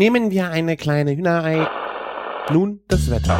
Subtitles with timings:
[0.00, 1.68] Nehmen wir eine kleine Hühnerei.
[2.50, 3.38] Nun das Wetter.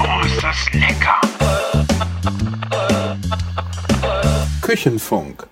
[0.00, 1.20] Oh, ist das lecker!
[4.62, 5.46] Küchenfunk.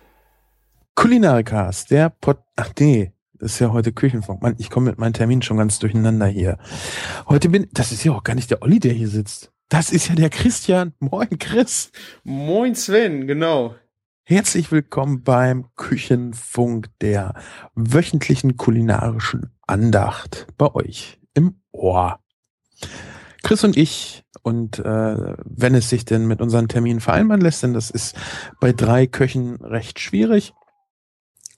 [0.94, 2.38] Kulinarikast, der Pod.
[2.56, 4.40] Ach nee, das ist ja heute Küchenfunk.
[4.40, 6.56] Mann, ich komme mit meinen Terminen schon ganz durcheinander hier.
[7.28, 7.68] Heute bin.
[7.74, 9.52] Das ist ja auch gar nicht der Olli, der hier sitzt.
[9.68, 10.94] Das ist ja der Christian.
[11.00, 11.92] Moin, Chris.
[12.24, 13.74] Moin Sven, genau.
[14.28, 17.34] Herzlich willkommen beim Küchenfunk der
[17.76, 22.18] wöchentlichen kulinarischen Andacht bei euch im Ohr.
[23.44, 27.72] Chris und ich und äh, wenn es sich denn mit unseren Terminen vereinbaren lässt, denn
[27.72, 28.16] das ist
[28.58, 30.54] bei drei Köchen recht schwierig,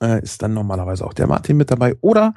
[0.02, 2.34] äh, ist dann normalerweise auch der Martin mit dabei oder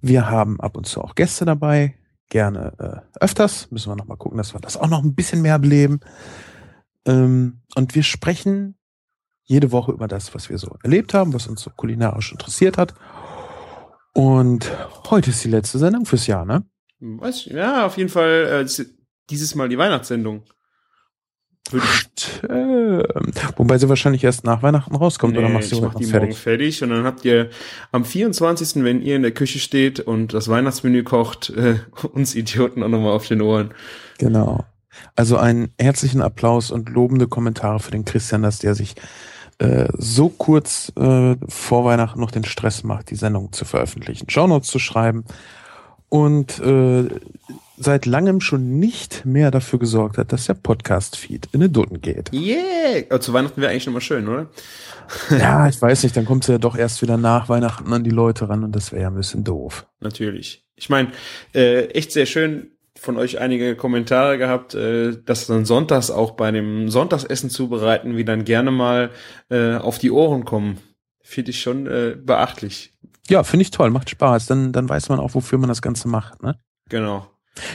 [0.00, 1.94] wir haben ab und zu auch Gäste dabei,
[2.30, 5.58] gerne äh, öfters, müssen wir nochmal gucken, dass wir das auch noch ein bisschen mehr
[5.58, 6.00] beleben.
[7.04, 8.76] Ähm, und wir sprechen
[9.44, 12.94] jede Woche über das, was wir so erlebt haben, was uns so kulinarisch interessiert hat.
[14.12, 14.70] Und
[15.10, 16.64] heute ist die letzte Sendung fürs Jahr, ne?
[17.00, 17.44] Was?
[17.46, 18.84] Ja, auf jeden Fall äh,
[19.28, 20.44] dieses Mal die Weihnachtssendung.
[21.66, 22.42] Stimmt.
[23.56, 26.28] Wobei sie wahrscheinlich erst nach Weihnachten rauskommt, nee, oder machst du ich mach die fertig?
[26.28, 27.50] morgen fertig und dann habt ihr
[27.90, 31.76] am 24., wenn ihr in der Küche steht und das Weihnachtsmenü kocht, äh,
[32.12, 33.72] uns Idioten auch nochmal auf den Ohren.
[34.18, 34.64] Genau.
[35.16, 38.94] Also einen herzlichen Applaus und lobende Kommentare für den Christian, dass der sich
[39.58, 44.68] äh, so kurz äh, vor Weihnachten noch den Stress macht, die Sendung zu veröffentlichen, Shownotes
[44.68, 45.24] zu schreiben
[46.08, 47.08] und äh,
[47.76, 52.32] seit langem schon nicht mehr dafür gesorgt hat, dass der Podcast-Feed in den Dutten geht.
[52.32, 53.04] Yeah!
[53.10, 54.48] Aber zu Weihnachten wäre eigentlich nochmal schön, oder?
[55.30, 58.10] ja, ich weiß nicht, dann kommt es ja doch erst wieder nach Weihnachten an die
[58.10, 59.86] Leute ran und das wäre ja ein bisschen doof.
[60.00, 60.66] Natürlich.
[60.76, 61.10] Ich meine,
[61.54, 62.70] äh, echt sehr schön
[63.04, 68.24] von euch einige Kommentare gehabt, äh, dass dann sonntags auch bei dem Sonntagsessen zubereiten, wie
[68.24, 69.10] dann gerne mal
[69.50, 70.78] äh, auf die Ohren kommen.
[71.22, 72.94] Finde ich schon äh, beachtlich.
[73.28, 74.46] Ja, finde ich toll, macht Spaß.
[74.46, 76.58] Dann, dann weiß man auch, wofür man das Ganze macht, ne?
[76.88, 77.26] Genau.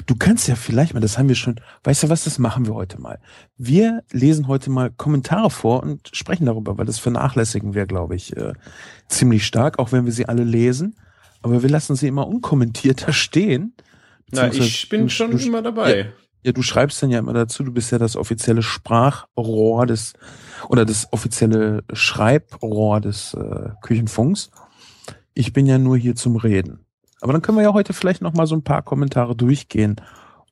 [0.06, 2.74] Du kannst ja vielleicht mal, das haben wir schon, weißt du was, das machen wir
[2.74, 3.20] heute mal.
[3.58, 8.36] Wir lesen heute mal Kommentare vor und sprechen darüber, weil das vernachlässigen wir, glaube ich,
[8.36, 8.54] äh,
[9.08, 10.96] ziemlich stark, auch wenn wir sie alle lesen.
[11.42, 13.74] Aber wir lassen sie immer unkommentierter stehen.
[14.32, 15.98] Na, ich bin du, schon du, immer dabei.
[16.00, 16.06] Ja,
[16.44, 20.14] ja, du schreibst dann ja immer dazu, du bist ja das offizielle Sprachrohr des,
[20.70, 24.52] oder das offizielle Schreibrohr des äh, Küchenfunks.
[25.34, 26.86] Ich bin ja nur hier zum Reden.
[27.22, 29.98] Aber dann können wir ja heute vielleicht noch mal so ein paar Kommentare durchgehen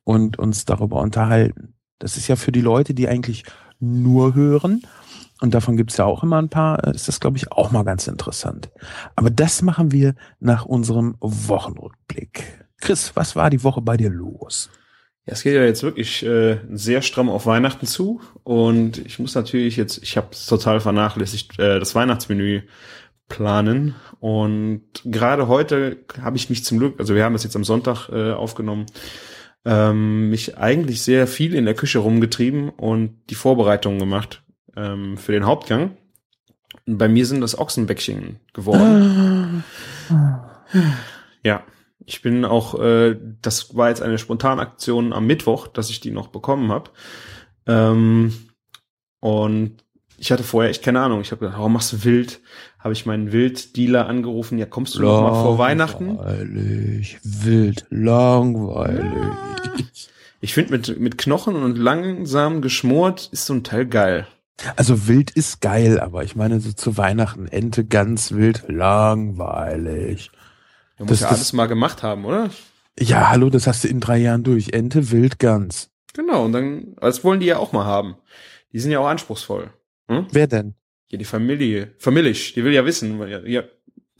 [0.04, 1.74] und uns darüber unterhalten.
[1.98, 3.44] Das ist ja für die Leute, die eigentlich
[3.80, 4.82] nur hören,
[5.40, 7.84] und davon gibt's ja auch immer ein paar, äh, ist das, glaube ich, auch mal
[7.84, 8.70] ganz interessant.
[9.14, 12.67] Aber das machen wir nach unserem Wochenrückblick.
[12.80, 14.70] Chris, was war die Woche bei dir los?
[15.26, 19.34] Ja, es geht ja jetzt wirklich äh, sehr stramm auf Weihnachten zu und ich muss
[19.34, 22.62] natürlich jetzt, ich habe total vernachlässigt, äh, das Weihnachtsmenü
[23.28, 23.94] planen.
[24.20, 28.08] Und gerade heute habe ich mich zum Glück, also wir haben das jetzt am Sonntag
[28.08, 28.86] äh, aufgenommen,
[29.64, 34.42] ähm, mich eigentlich sehr viel in der Küche rumgetrieben und die Vorbereitungen gemacht
[34.76, 35.96] ähm, für den Hauptgang.
[36.86, 39.62] Und bei mir sind das Ochsenbäckchen geworden.
[41.42, 41.62] ja,
[42.08, 46.28] ich bin auch, äh, das war jetzt eine Spontanaktion am Mittwoch, dass ich die noch
[46.28, 46.90] bekommen habe.
[47.66, 48.32] Ähm,
[49.20, 49.84] und
[50.16, 51.20] ich hatte vorher echt keine Ahnung.
[51.20, 52.40] Ich habe gedacht, warum machst du wild?
[52.78, 54.56] Habe ich meinen Wilddealer angerufen.
[54.56, 56.16] Ja, kommst du noch mal vor Weihnachten?
[56.16, 59.12] Langweilig, wild, langweilig.
[60.40, 64.26] Ich finde mit mit Knochen und langsam geschmort ist so ein Teil geil.
[64.76, 70.30] Also wild ist geil, aber ich meine so zu Weihnachten Ente ganz wild, langweilig.
[70.98, 72.50] Du musst ja alles mal gemacht haben, oder?
[72.98, 74.70] Ja, hallo, das hast du in drei Jahren durch.
[74.72, 75.90] Ente wild ganz.
[76.14, 78.16] Genau, und dann, das wollen die ja auch mal haben.
[78.72, 79.70] Die sind ja auch anspruchsvoll.
[80.08, 80.26] Hm?
[80.32, 80.74] Wer denn?
[81.08, 81.94] Ja, die Familie.
[81.98, 82.54] Familisch.
[82.54, 83.20] Die will ja wissen.
[83.46, 83.62] Ja,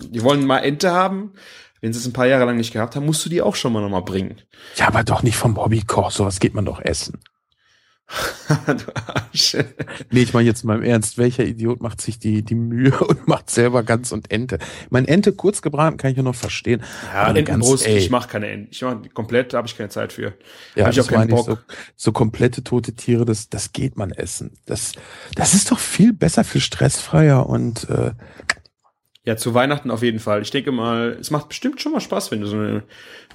[0.01, 1.33] die wollen mal Ente haben.
[1.81, 3.73] Wenn sie es ein paar Jahre lang nicht gehabt haben, musst du die auch schon
[3.73, 4.41] mal nochmal bringen.
[4.77, 6.11] Ja, aber doch nicht vom Hobbykoch.
[6.11, 7.19] Sowas geht man doch essen.
[8.67, 9.57] du Arsch.
[10.11, 13.29] Nee, ich meine jetzt mal im Ernst, welcher Idiot macht sich die, die Mühe und
[13.29, 14.59] macht selber Gans und Ente?
[14.91, 16.83] Mein Ente kurz gebraten kann ich ja noch verstehen.
[17.13, 18.69] Ja, Entenbrust, Gans, ich mache keine Ente.
[18.71, 20.35] Ich mache komplett, da habe ich keine Zeit für.
[20.75, 21.47] Ja, hab ich auch keinen Bock.
[21.47, 21.59] So,
[21.97, 24.53] so komplette tote Tiere, das, das geht man essen.
[24.65, 24.93] Das,
[25.35, 28.13] das ist doch viel besser, viel stressfreier und äh,
[29.29, 30.41] ja, zu Weihnachten auf jeden Fall.
[30.41, 32.83] Ich denke mal, es macht bestimmt schon mal Spaß, wenn du so eine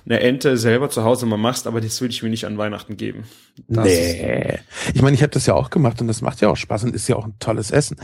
[0.06, 2.98] eine Ente selber zu Hause mal machst, aber das würde ich mir nicht an Weihnachten
[2.98, 3.24] geben.
[3.69, 4.60] Das nee.
[4.94, 6.94] Ich meine, ich habe das ja auch gemacht und das macht ja auch Spaß und
[6.95, 7.95] ist ja auch ein tolles Essen.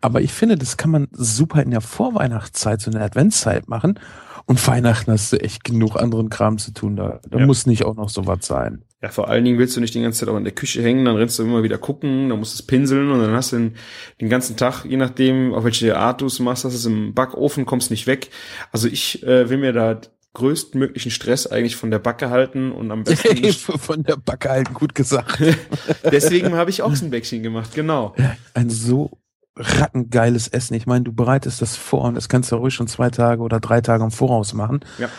[0.00, 4.00] Aber ich finde, das kann man super in der Vorweihnachtszeit, so in der Adventszeit machen.
[4.46, 6.96] Und Weihnachten hast du echt genug anderen Kram zu tun.
[6.96, 7.46] Da, da Ja.
[7.46, 8.82] muss nicht auch noch sowas sein.
[9.04, 11.04] Ja, vor allen Dingen willst du nicht die ganze Zeit auch in der Küche hängen,
[11.04, 13.56] dann rennst du immer wieder gucken, dann musst du es pinseln und dann hast du
[13.56, 13.74] den,
[14.18, 17.12] den ganzen Tag, je nachdem, auf welche Art du es machst, hast du es im
[17.12, 18.30] Backofen, kommst nicht weg.
[18.72, 20.00] Also ich äh, will mir da
[20.32, 23.60] größtmöglichen Stress eigentlich von der Backe halten und am besten nicht.
[23.60, 25.38] Von der Backe halt gut gesagt.
[26.10, 28.14] Deswegen habe ich Ochsenbäckchen gemacht, genau.
[28.54, 29.18] Ein so
[29.54, 30.72] rattengeiles Essen.
[30.72, 33.60] Ich meine, du bereitest das vor und das kannst du ruhig schon zwei Tage oder
[33.60, 34.80] drei Tage im Voraus machen.
[34.96, 35.10] Ja.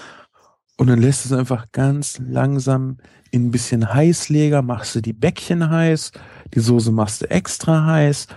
[0.77, 2.97] Und dann lässt es einfach ganz langsam
[3.35, 6.11] in ein bisschen Heißleger, machst du die Bäckchen heiß,
[6.53, 8.27] die Soße machst du extra heiß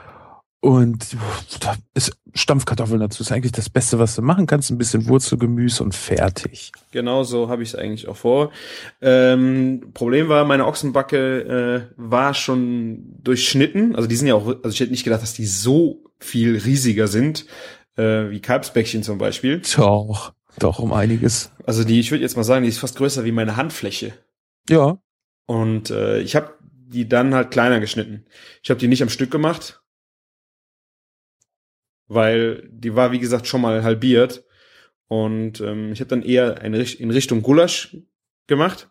[0.60, 1.16] und
[1.60, 3.22] da ist Stampfkartoffeln dazu.
[3.22, 4.70] Ist eigentlich das Beste, was du machen kannst.
[4.70, 6.72] Ein bisschen Wurzelgemüse und fertig.
[6.90, 8.50] Genau so habe ich es eigentlich auch vor.
[9.00, 13.94] Ähm, Problem war, meine Ochsenbacke äh, war schon durchschnitten.
[13.94, 17.06] Also die sind ja auch, also ich hätte nicht gedacht, dass die so viel riesiger
[17.06, 17.46] sind,
[17.96, 19.62] äh, wie Kalbsbäckchen zum Beispiel.
[19.76, 21.52] Doch, doch um einiges.
[21.66, 24.12] Also die, ich würde jetzt mal sagen, die ist fast größer wie meine Handfläche.
[24.68, 25.00] Ja,
[25.46, 28.26] Und äh, ich habe die dann halt kleiner geschnitten.
[28.62, 29.82] Ich habe die nicht am Stück gemacht,
[32.06, 34.44] weil die war, wie gesagt, schon mal halbiert.
[35.08, 37.96] Und ähm, ich habe dann eher eine, in Richtung Gulasch
[38.46, 38.90] gemacht.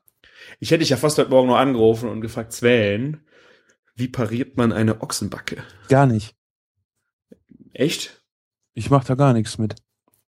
[0.59, 3.21] Ich hätte dich ja fast heute Morgen noch angerufen und gefragt, Sven,
[3.95, 5.63] wie pariert man eine Ochsenbacke?
[5.89, 6.35] gar nicht.
[7.73, 8.23] Echt?
[8.73, 9.75] Ich mach da gar nichts mit.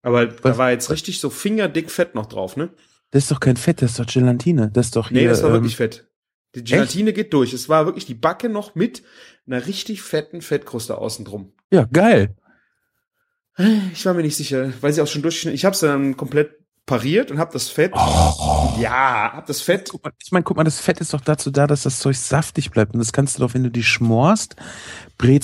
[0.02, 2.70] Aber da Was- war jetzt richtig so fingerdick Fett noch drauf, ne?
[3.16, 4.70] Das ist doch kein Fett, das ist doch Gelatine.
[4.74, 6.06] Das ist doch Nee, hier, das war ähm, wirklich fett.
[6.54, 7.54] Die Gelatine geht durch.
[7.54, 9.04] Es war wirklich die Backe noch mit
[9.48, 11.54] einer richtig fetten Fettkruste außen drum.
[11.72, 12.36] Ja, geil.
[13.94, 15.56] Ich war mir nicht sicher, weil sie auch schon durchgeschnitten.
[15.56, 17.94] Ich habe dann komplett pariert und habe das Fett.
[17.96, 18.76] Oh.
[18.82, 19.94] Ja, hab das Fett.
[20.04, 22.72] Mal, ich meine, guck mal, das Fett ist doch dazu da, dass das Zeug saftig
[22.72, 22.96] bleibt.
[22.96, 24.58] Und das kannst du doch, wenn du die schmorst,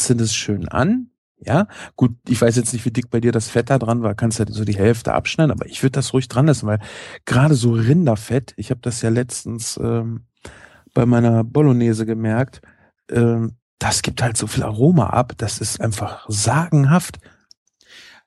[0.10, 1.12] du das schön an.
[1.44, 4.14] Ja, gut, ich weiß jetzt nicht, wie dick bei dir das Fett da dran war,
[4.14, 6.80] kannst du so die Hälfte abschneiden, aber ich würde das ruhig dran lassen, weil
[7.26, 10.26] gerade so Rinderfett, ich habe das ja letztens ähm,
[10.94, 12.62] bei meiner Bolognese gemerkt,
[13.10, 17.20] ähm, das gibt halt so viel Aroma ab, das ist einfach sagenhaft.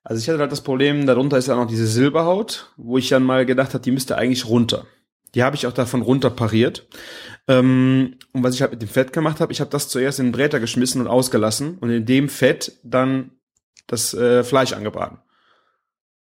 [0.02, 3.22] Also ich hatte halt das Problem, darunter ist ja noch diese Silberhaut, wo ich dann
[3.22, 4.86] mal gedacht habe, die müsste eigentlich runter.
[5.34, 6.86] Die habe ich auch davon runter pariert.
[7.46, 10.26] Ähm, und was ich halt mit dem Fett gemacht habe, ich habe das zuerst in
[10.26, 13.32] den Bräter geschmissen und ausgelassen und in dem Fett dann
[13.86, 15.18] das äh, Fleisch angebraten.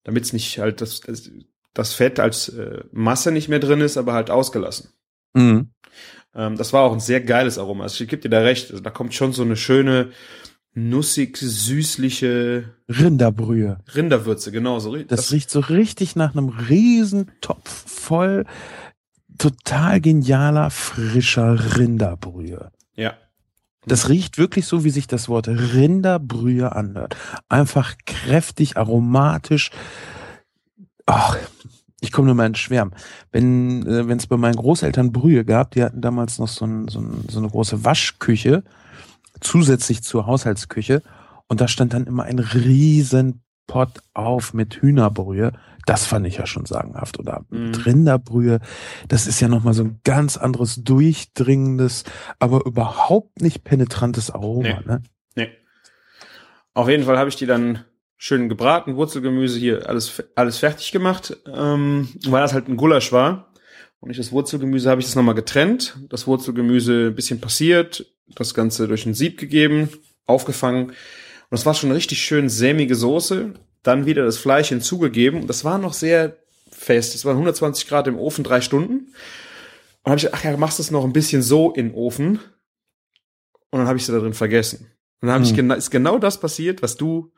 [0.03, 1.31] Damit es nicht halt das, das,
[1.73, 4.91] das Fett als äh, Masse nicht mehr drin ist, aber halt ausgelassen.
[5.35, 5.71] Mhm.
[6.35, 7.85] Ähm, das war auch ein sehr geiles Aroma.
[7.85, 8.71] Also ich gebe dir da recht.
[8.71, 10.11] Also da kommt schon so eine schöne,
[10.75, 13.79] nussig, süßliche Rinderbrühe.
[13.95, 14.97] Rinderwürze, genau so.
[14.97, 18.45] Das, riecht so richtig nach einem riesen Topf voll
[19.51, 22.71] total genialer, frischer Rinderbrühe.
[22.97, 23.15] ja.
[23.87, 27.17] Das riecht wirklich so, wie sich das Wort Rinderbrühe anhört.
[27.51, 29.71] Einfach kräftig, aromatisch.
[31.05, 31.37] Ach,
[32.01, 32.95] ich komme nur mal ins Schwärmen.
[33.31, 36.89] Wenn äh, wenn es bei meinen Großeltern Brühe gab, die hatten damals noch so, ein,
[36.89, 38.65] so, ein, so eine große Waschküche,
[39.43, 41.03] zusätzlich zur Haushaltsküche.
[41.47, 45.53] Und da stand dann immer ein riesen Pott auf mit Hühnerbrühe.
[45.87, 47.19] Das fand ich ja schon sagenhaft.
[47.19, 47.83] Oder mit Mhm.
[47.83, 48.61] Rinderbrühe.
[49.09, 52.05] Das ist ja nochmal so ein ganz anderes, durchdringendes,
[52.39, 54.69] aber überhaupt nicht penetrantes Aroma.
[54.69, 54.87] Nee.
[54.87, 55.03] Ne?
[55.37, 55.49] Nee.
[56.75, 57.85] Auf jeden Fall habe ich die dann
[58.17, 63.53] schön gebraten, Wurzelgemüse hier, alles, alles fertig gemacht, ähm, weil das halt ein Gulasch war.
[64.01, 68.55] Und ich das Wurzelgemüse habe ich das nochmal getrennt, das Wurzelgemüse ein bisschen passiert, das
[68.55, 69.89] Ganze durch ein Sieb gegeben,
[70.27, 70.87] aufgefangen.
[70.87, 70.95] Und
[71.51, 73.55] das war schon eine richtig schön sämige Soße.
[73.85, 75.43] Dann wieder das Fleisch hinzugegeben.
[75.43, 76.37] Und das war noch sehr
[76.71, 77.15] fest.
[77.15, 79.15] Es waren 120 Grad im Ofen, drei Stunden.
[80.03, 81.95] Und habe ich gedacht, ach ja, machst du es noch ein bisschen so in den
[81.95, 82.41] Ofen.
[83.71, 84.91] Und dann habe ich sie da drin vergessen.
[85.21, 85.57] Und dann hab ich Hm.
[85.57, 87.33] gena ist genau das passiert, was du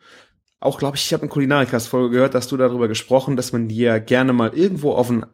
[0.58, 3.98] auch, glaube ich, ich habe in Kulinarikast-Folge gehört, dass du darüber gesprochen, dass man ja
[3.98, 5.26] gerne mal irgendwo auf einen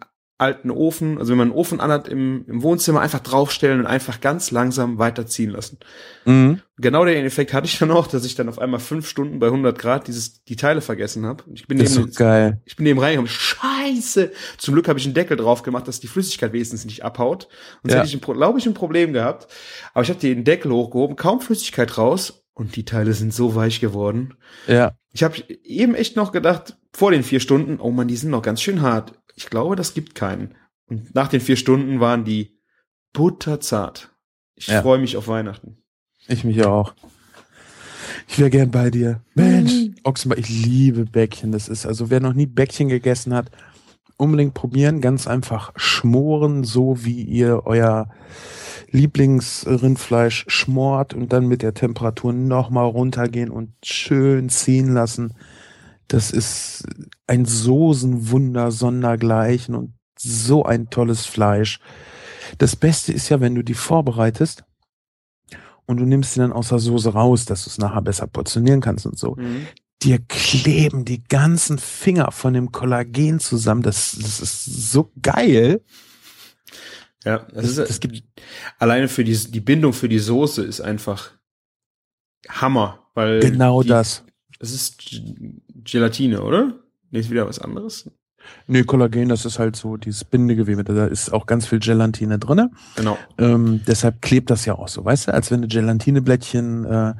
[0.42, 4.20] alten Ofen, also wenn man einen Ofen anhat im, im Wohnzimmer, einfach draufstellen und einfach
[4.20, 5.78] ganz langsam weiterziehen lassen.
[6.24, 6.60] Mhm.
[6.78, 9.46] Genau den Effekt hatte ich dann auch, dass ich dann auf einmal fünf Stunden bei
[9.46, 11.44] 100 Grad dieses die Teile vergessen habe.
[11.54, 12.60] Ich bin Das ist neben, so geil.
[12.64, 13.30] ich bin neben reingekommen.
[13.30, 14.32] Scheiße!
[14.58, 17.48] Zum Glück habe ich einen Deckel drauf gemacht, dass die Flüssigkeit wenigstens nicht abhaut.
[17.82, 18.02] Sonst Ja.
[18.02, 19.46] hätte ich, glaube ich, ein Problem gehabt.
[19.94, 23.80] Aber ich habe den Deckel hochgehoben, kaum Flüssigkeit raus und die Teile sind so weich
[23.80, 24.34] geworden.
[24.66, 24.92] Ja.
[25.12, 28.42] Ich habe eben echt noch gedacht, vor den vier Stunden, oh man, die sind noch
[28.42, 29.14] ganz schön hart.
[29.34, 30.54] Ich glaube, das gibt keinen.
[30.86, 32.58] Und nach den vier Stunden waren die
[33.12, 34.10] butterzart.
[34.54, 34.82] Ich Ja.
[34.82, 35.78] freue mich auf Weihnachten.
[36.28, 36.94] Ich mich auch.
[38.28, 39.22] Ich wäre gern bei dir.
[39.34, 39.72] Mensch,
[40.04, 41.52] Ochsenbach, ich liebe Bäckchen.
[41.52, 43.50] Das ist, also wer noch nie Bäckchen gegessen hat,
[44.16, 45.00] unbedingt probieren.
[45.00, 48.08] Ganz einfach schmoren, so wie ihr euer
[48.90, 55.34] Lieblingsrindfleisch schmort und dann mit der Temperatur nochmal runtergehen und schön ziehen lassen.
[56.12, 56.84] Das ist
[57.26, 61.80] ein Soßenwunder sondergleichen und so ein tolles Fleisch.
[62.58, 64.62] Das Beste ist ja, wenn du die vorbereitest
[65.86, 68.82] und du nimmst sie dann aus der Soße raus, dass du es nachher besser portionieren
[68.82, 69.36] kannst und so.
[69.36, 69.66] Mhm.
[70.02, 73.82] Dir kleben die ganzen Finger von dem Kollagen zusammen.
[73.82, 75.80] Das, das ist so geil.
[77.24, 78.22] Ja, das, ist, das gibt
[78.78, 81.30] alleine für die, die Bindung für die Soße ist einfach
[82.50, 84.24] Hammer, weil genau die, das.
[84.62, 85.20] Das ist
[85.82, 86.72] Gelatine, oder?
[87.10, 88.08] Nee, ist wieder was anderes.
[88.68, 90.84] Nee, Kollagen, das ist halt so dieses Bindegewebe.
[90.84, 92.70] Da ist auch ganz viel Gelatine drinne.
[92.94, 93.18] Genau.
[93.38, 97.14] Ähm, deshalb klebt das ja auch so, weißt du, als wenn du Gelatineblättchen äh,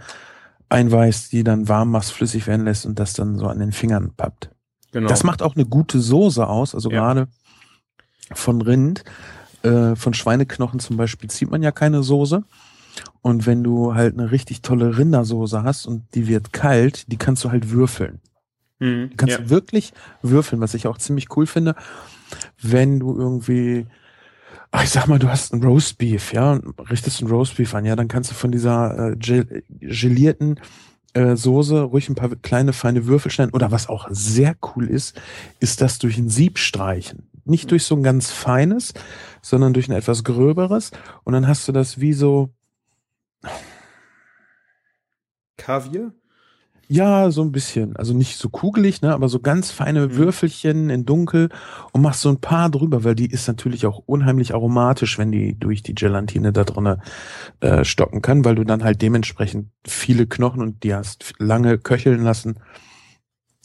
[0.68, 4.12] einweißt, die dann warm machst, flüssig werden lässt und das dann so an den Fingern
[4.16, 4.50] pappt.
[4.92, 5.08] Genau.
[5.08, 7.00] Das macht auch eine gute Soße aus, also ja.
[7.00, 7.26] gerade
[8.32, 9.02] von Rind,
[9.64, 12.44] äh, von Schweineknochen zum Beispiel zieht man ja keine Soße.
[13.22, 17.44] Und wenn du halt eine richtig tolle Rindersoße hast und die wird kalt, die kannst
[17.44, 18.20] du halt würfeln.
[18.80, 19.48] Mhm, du kannst ja.
[19.48, 21.76] wirklich würfeln, was ich auch ziemlich cool finde,
[22.60, 23.86] wenn du irgendwie,
[24.82, 26.60] ich sag mal, du hast ein Roastbeef, ja,
[26.90, 30.58] richtest ein Roastbeef an, ja, dann kannst du von dieser äh, gel gelierten
[31.14, 33.54] äh, Soße ruhig ein paar kleine feine Würfel schneiden.
[33.54, 35.20] Oder was auch sehr cool ist,
[35.60, 37.28] ist das durch ein Sieb streichen.
[37.44, 38.94] Nicht durch so ein ganz feines,
[39.42, 40.90] sondern durch ein etwas gröberes.
[41.24, 42.50] Und dann hast du das wie so,
[45.62, 46.12] Kaviar?
[46.88, 47.96] Ja, so ein bisschen.
[47.96, 50.16] Also nicht so kugelig, ne, aber so ganz feine mhm.
[50.16, 51.48] Würfelchen in dunkel
[51.92, 55.58] und machst so ein paar drüber, weil die ist natürlich auch unheimlich aromatisch, wenn die
[55.58, 57.00] durch die Gelatine da drinnen
[57.60, 62.24] äh, stocken kann, weil du dann halt dementsprechend viele Knochen und die hast lange köcheln
[62.24, 62.58] lassen.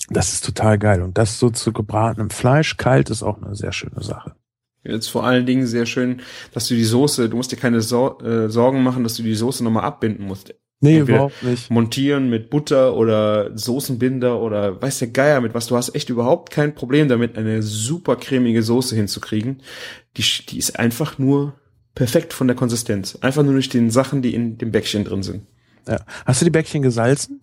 [0.09, 1.01] Das ist total geil.
[1.01, 4.35] Und das so zu gebratenem Fleisch kalt ist auch eine sehr schöne Sache.
[4.83, 6.21] Jetzt vor allen Dingen sehr schön,
[6.53, 9.63] dass du die Soße, du musst dir keine äh, Sorgen machen, dass du die Soße
[9.63, 10.53] nochmal abbinden musst.
[10.79, 11.71] Nee, Entweder überhaupt nicht.
[11.71, 15.67] Montieren mit Butter oder Soßenbinder oder weiß der Geier mit was.
[15.67, 19.63] Du hast echt überhaupt kein Problem damit, eine super cremige Soße hinzukriegen.
[20.17, 21.55] Die, die ist einfach nur
[21.95, 23.17] perfekt von der Konsistenz.
[23.21, 25.47] Einfach nur durch den Sachen, die in dem Bäckchen drin sind.
[25.87, 26.05] Ja.
[26.25, 27.41] Hast du die Bäckchen gesalzen?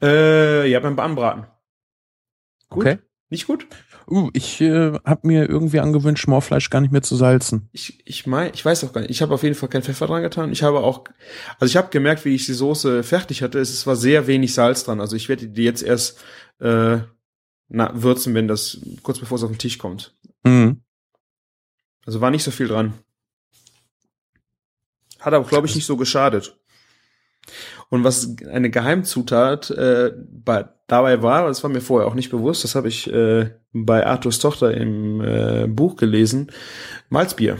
[0.00, 1.46] Äh, ja, beim Anbraten.
[2.68, 2.86] Gut.
[2.86, 2.98] Okay.
[3.30, 3.66] Nicht gut?
[4.08, 7.68] Uh, ich äh, habe mir irgendwie angewöhnt, Schmorfleisch gar nicht mehr zu salzen.
[7.72, 9.10] Ich, ich mein, ich weiß auch gar nicht.
[9.10, 10.52] Ich habe auf jeden Fall kein Pfeffer dran getan.
[10.52, 11.04] Ich habe auch,
[11.58, 13.58] also ich habe gemerkt, wie ich die Soße fertig hatte.
[13.58, 15.00] Es war sehr wenig Salz dran.
[15.00, 16.22] Also ich werde die jetzt erst
[16.60, 16.98] äh,
[17.68, 20.14] na, würzen, wenn das kurz bevor es auf den Tisch kommt.
[20.44, 20.82] Mhm.
[22.04, 22.94] Also war nicht so viel dran.
[25.20, 26.56] Hat aber, glaube ich, nicht so geschadet.
[27.88, 32.64] Und was eine Geheimzutat äh, bei, dabei war, das war mir vorher auch nicht bewusst,
[32.64, 36.50] das habe ich äh, bei Arthurs Tochter im äh, Buch gelesen,
[37.08, 37.58] Malzbier.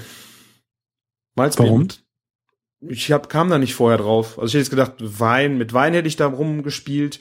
[1.35, 1.67] Malzbier.
[1.67, 1.89] Warum?
[2.89, 4.39] Ich hab, kam da nicht vorher drauf.
[4.39, 7.21] Also ich hätte jetzt gedacht, Wein, mit Wein hätte ich da rumgespielt.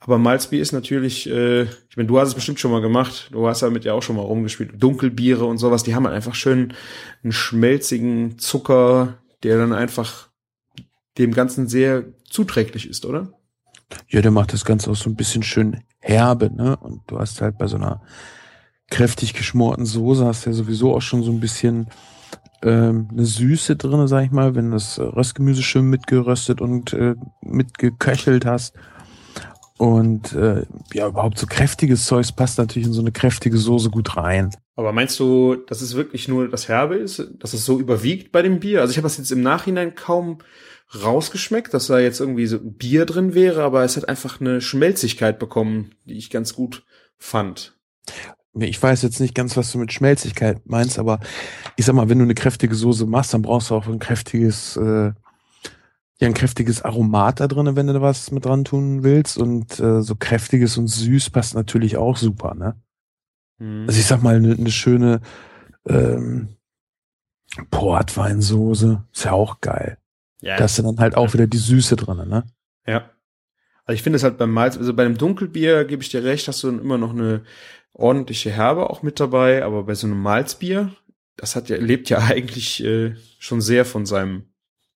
[0.00, 3.30] Aber Malzbier ist natürlich, äh, ich meine, du hast es bestimmt schon mal gemacht.
[3.32, 4.72] Du hast damit ja auch schon mal rumgespielt.
[4.76, 6.74] Dunkelbiere und sowas, die haben halt einfach schön
[7.22, 10.28] einen schmelzigen Zucker, der dann einfach
[11.16, 13.32] dem Ganzen sehr zuträglich ist, oder?
[14.08, 16.76] Ja, der macht das Ganze auch so ein bisschen schön herbe, ne?
[16.76, 18.02] Und du hast halt bei so einer
[18.90, 21.88] kräftig geschmorten Soße hast ja sowieso auch schon so ein bisschen
[22.62, 28.46] ähm, eine Süße drinne, sag ich mal, wenn das Röstgemüse schön mitgeröstet und äh, mitgeköchelt
[28.46, 28.74] hast.
[29.76, 34.16] Und äh, ja, überhaupt so kräftiges Zeugs passt natürlich in so eine kräftige Soße gut
[34.16, 34.50] rein.
[34.74, 38.42] Aber meinst du, dass es wirklich nur das Herbe ist, dass es so überwiegt bei
[38.42, 38.80] dem Bier?
[38.80, 40.38] Also ich habe das jetzt im Nachhinein kaum
[40.94, 45.38] rausgeschmeckt, dass da jetzt irgendwie so Bier drin wäre, aber es hat einfach eine Schmelzigkeit
[45.38, 46.84] bekommen, die ich ganz gut
[47.18, 47.78] fand.
[48.54, 51.20] Ich weiß jetzt nicht ganz, was du mit Schmelzigkeit meinst, aber
[51.76, 54.76] ich sag mal, wenn du eine kräftige Soße machst, dann brauchst du auch ein kräftiges,
[54.76, 55.12] äh,
[56.20, 59.36] ja, ein kräftiges Aromat da drin, wenn du da was mit dran tun willst.
[59.38, 62.80] Und äh, so kräftiges und süß passt natürlich auch super, ne?
[63.58, 63.84] Mhm.
[63.86, 65.20] Also ich sag mal, eine, eine schöne
[65.86, 66.56] ähm,
[67.70, 69.98] Portweinsoße ist ja auch geil.
[70.40, 72.44] Ja, da du dann halt auch wieder die Süße drin, ne?
[72.86, 73.10] Ja.
[73.84, 76.46] Also ich finde es halt beim Malz, also bei einem Dunkelbier gebe ich dir recht,
[76.46, 77.42] hast du dann immer noch eine
[77.92, 80.92] ordentliche Herbe auch mit dabei, aber bei so einem Malzbier,
[81.36, 84.44] das hat ja, lebt ja eigentlich äh, schon sehr von seinem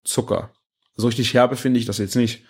[0.04, 0.52] Zucker.
[0.94, 2.44] So richtig herbe finde ich das jetzt nicht.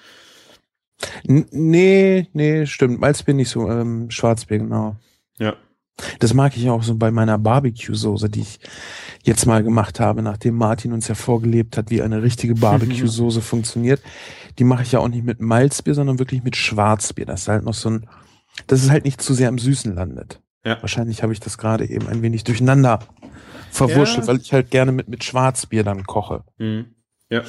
[1.24, 3.00] N nee, nee, stimmt.
[3.00, 4.96] Malzbier nicht so, ähm, Schwarzbier, genau.
[5.38, 5.56] Ja.
[6.18, 8.60] Das mag ich auch so bei meiner Barbecue-Soße, die ich
[9.22, 14.02] jetzt mal gemacht habe, nachdem Martin uns ja vorgelebt hat, wie eine richtige Barbecue-Soße funktioniert.
[14.58, 17.26] Die mache ich ja auch nicht mit Malzbier, sondern wirklich mit Schwarzbier.
[17.26, 18.08] Das ist halt noch so ein,
[18.66, 20.40] dass es halt nicht zu sehr im Süßen landet.
[20.64, 20.80] Ja.
[20.80, 23.00] Wahrscheinlich habe ich das gerade eben ein wenig durcheinander
[23.70, 24.28] verwurschtelt, ja.
[24.28, 26.44] weil ich halt gerne mit, mit Schwarzbier dann koche.
[26.58, 26.86] Mhm.
[27.30, 27.42] Ja.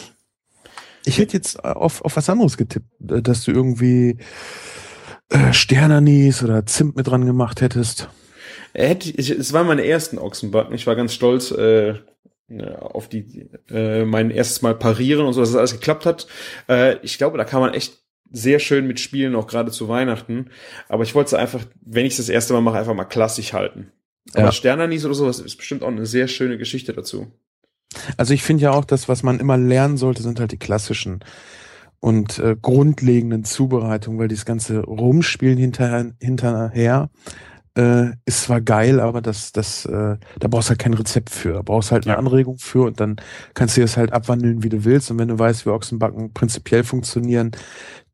[1.05, 4.17] Ich hätte jetzt auf, auf was anderes getippt, dass du irgendwie
[5.29, 8.09] äh, Sternanis oder Zimt mit dran gemacht hättest.
[8.73, 10.75] Hätte, ich, es waren meine ersten Ochsenbacken.
[10.75, 11.95] Ich war ganz stolz äh,
[12.79, 16.27] auf die äh, mein erstes Mal parieren und so, dass das alles geklappt hat.
[16.67, 20.49] Äh, ich glaube, da kann man echt sehr schön mitspielen, auch gerade zu Weihnachten.
[20.89, 23.53] Aber ich wollte es einfach, wenn ich es das erste Mal mache, einfach mal klassisch
[23.53, 23.91] halten.
[24.33, 24.51] Aber ja.
[24.51, 27.31] Sternanis oder sowas ist bestimmt auch eine sehr schöne Geschichte dazu.
[28.17, 31.23] Also ich finde ja auch, das, was man immer lernen sollte, sind halt die klassischen
[31.99, 37.09] und äh, grundlegenden Zubereitungen, weil dieses ganze Rumspielen hinterher, hinterher
[37.75, 41.53] äh, ist zwar geil, aber das, das, äh, da brauchst du halt kein Rezept für.
[41.53, 42.19] Da brauchst halt eine ja.
[42.19, 43.15] Anregung für und dann
[43.53, 45.09] kannst du das halt abwandeln, wie du willst.
[45.09, 47.51] Und wenn du weißt, wie Ochsenbacken prinzipiell funktionieren,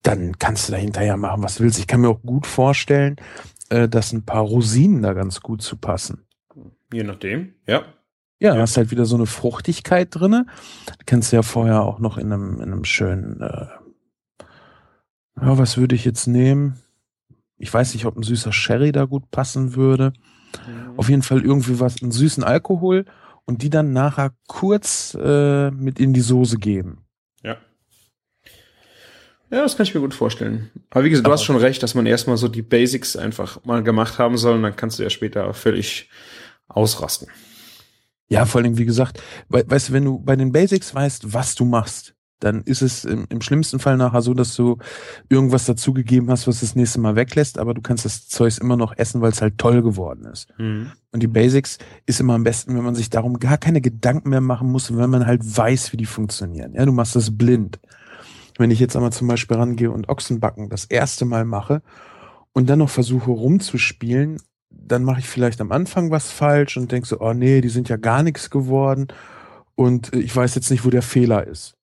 [0.01, 1.79] dann kannst du da hinterher machen, was du willst.
[1.79, 3.17] Ich kann mir auch gut vorstellen,
[3.69, 6.25] äh, dass ein paar Rosinen da ganz gut zu passen.
[6.93, 7.83] Je nachdem, ja.
[8.41, 8.61] Ja, ja.
[8.61, 10.45] hast halt wieder so eine Fruchtigkeit drinne.
[11.05, 13.67] Kennst du ja vorher auch noch in einem, in einem schönen, äh,
[15.41, 16.79] ja, was würde ich jetzt nehmen?
[17.59, 20.13] Ich weiß nicht, ob ein süßer Sherry da gut passen würde.
[20.67, 20.97] Mhm.
[20.97, 23.05] Auf jeden Fall irgendwie was, einen süßen Alkohol
[23.45, 27.05] und die dann nachher kurz äh, mit in die Soße geben.
[27.43, 27.57] Ja.
[29.51, 30.69] Ja, das kann ich mir gut vorstellen.
[30.89, 33.83] Aber wie gesagt, du hast schon recht, dass man erstmal so die Basics einfach mal
[33.83, 36.09] gemacht haben soll und dann kannst du ja später völlig
[36.67, 37.27] ausrasten.
[38.29, 41.55] Ja, vor allem, wie gesagt, we weißt du, wenn du bei den Basics weißt, was
[41.55, 44.77] du machst, dann ist es im, im schlimmsten Fall nachher so, dass du
[45.27, 48.97] irgendwas dazugegeben hast, was das nächste Mal weglässt, aber du kannst das Zeugs immer noch
[48.97, 50.47] essen, weil es halt toll geworden ist.
[50.57, 50.91] Mhm.
[51.11, 54.41] Und die Basics ist immer am besten, wenn man sich darum gar keine Gedanken mehr
[54.41, 56.73] machen muss, wenn man halt weiß, wie die funktionieren.
[56.73, 57.79] Ja, du machst das blind.
[58.57, 61.81] Wenn ich jetzt einmal zum Beispiel rangehe und Ochsenbacken das erste Mal mache
[62.53, 64.37] und dann noch versuche rumzuspielen,
[64.69, 67.89] dann mache ich vielleicht am Anfang was falsch und denke so, oh nee, die sind
[67.89, 69.07] ja gar nichts geworden
[69.75, 71.78] und ich weiß jetzt nicht, wo der Fehler ist.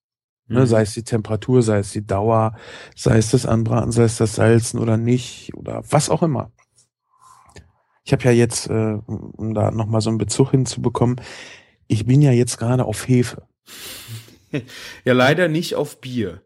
[0.49, 0.67] Ne, mhm.
[0.67, 2.55] Sei es die Temperatur, sei es die Dauer,
[2.95, 6.53] sei es das Anbraten, sei es das Salzen oder nicht oder was auch immer.
[8.05, 11.21] Ich habe ja jetzt, äh, um da nochmal so einen Bezug hinzubekommen,
[11.89, 13.43] ich bin ja jetzt gerade auf Hefe.
[15.05, 16.43] ja, leider nicht auf Bier.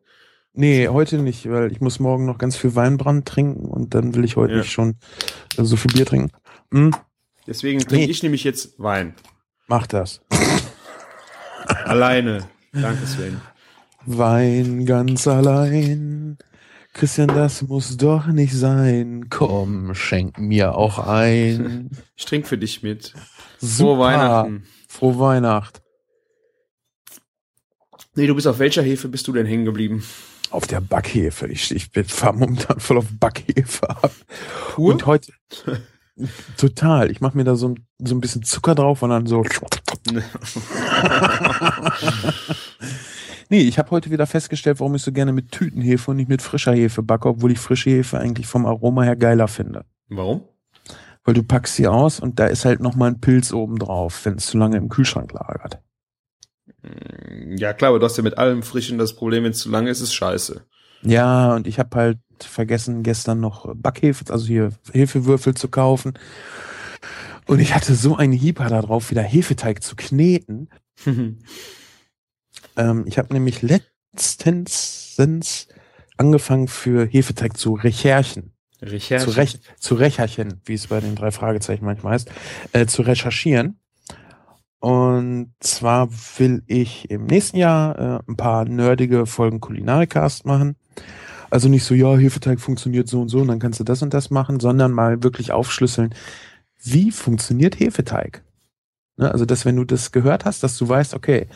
[0.52, 4.24] Nee, heute nicht, weil ich muss morgen noch ganz viel Weinbrand trinken und dann will
[4.24, 4.58] ich heute ja.
[4.60, 4.96] nicht schon
[5.58, 6.30] äh, so viel Bier trinken.
[6.72, 6.94] Hm?
[7.46, 8.10] Deswegen trinke nee.
[8.10, 9.14] ich nämlich jetzt Wein.
[9.68, 10.22] Mach das.
[11.84, 12.48] Alleine.
[12.72, 13.40] Danke, Sven.
[14.06, 16.38] Wein ganz allein.
[16.92, 19.26] Christian, das muss doch nicht sein.
[19.30, 21.90] Komm, schenk mir auch ein.
[22.16, 23.14] Ich trinke für dich mit.
[23.60, 23.94] Super.
[23.94, 24.66] Frohe Weihnachten.
[24.88, 25.82] Frohe Weihnacht.
[28.14, 30.04] Nee, du bist auf welcher Hefe bist du denn hängen geblieben?
[30.50, 31.46] auf der Backhefe.
[31.46, 34.12] Ich, ich bin momentan voll auf Backhefe ab.
[34.74, 34.92] Pur?
[34.92, 35.32] Und heute
[36.56, 37.10] total.
[37.10, 39.44] Ich mache mir da so, ein, so ein bisschen Zucker drauf und dann so.
[43.48, 46.42] nee, ich habe heute wieder festgestellt, warum ich so gerne mit Tütenhefe und nicht mit
[46.42, 49.84] frischer Hefe backe, obwohl ich frische Hefe eigentlich vom Aroma her geiler finde.
[50.08, 50.42] Warum?
[51.24, 54.34] Weil du packst sie aus und da ist halt nochmal ein Pilz oben drauf, wenn
[54.36, 55.80] es zu lange im Kühlschrank lagert.
[57.56, 59.90] Ja, klar, aber du hast ja mit allem Frischen das Problem, wenn es zu lange
[59.90, 60.64] ist, ist scheiße.
[61.02, 66.14] Ja, und ich habe halt vergessen, gestern noch Backhefe, also hier Hefewürfel zu kaufen.
[67.46, 70.68] Und ich hatte so einen Hieber darauf, wieder Hefeteig zu kneten.
[71.06, 71.38] ähm,
[73.06, 75.68] ich habe nämlich letztens
[76.16, 78.52] angefangen für Hefeteig zu recherchen.
[78.82, 79.28] Recherchen.
[79.28, 82.30] Zu, rech zu recherchen, wie es bei den drei Fragezeichen manchmal heißt,
[82.72, 83.78] äh, zu recherchieren.
[84.80, 90.76] Und zwar will ich im nächsten Jahr äh, ein paar nerdige Folgen Kulinarikast machen.
[91.50, 94.14] Also nicht so, ja, Hefeteig funktioniert so und so und dann kannst du das und
[94.14, 96.14] das machen, sondern mal wirklich aufschlüsseln,
[96.82, 98.42] wie funktioniert Hefeteig?
[99.16, 99.30] Ne?
[99.30, 101.46] Also, dass wenn du das gehört hast, dass du weißt, okay,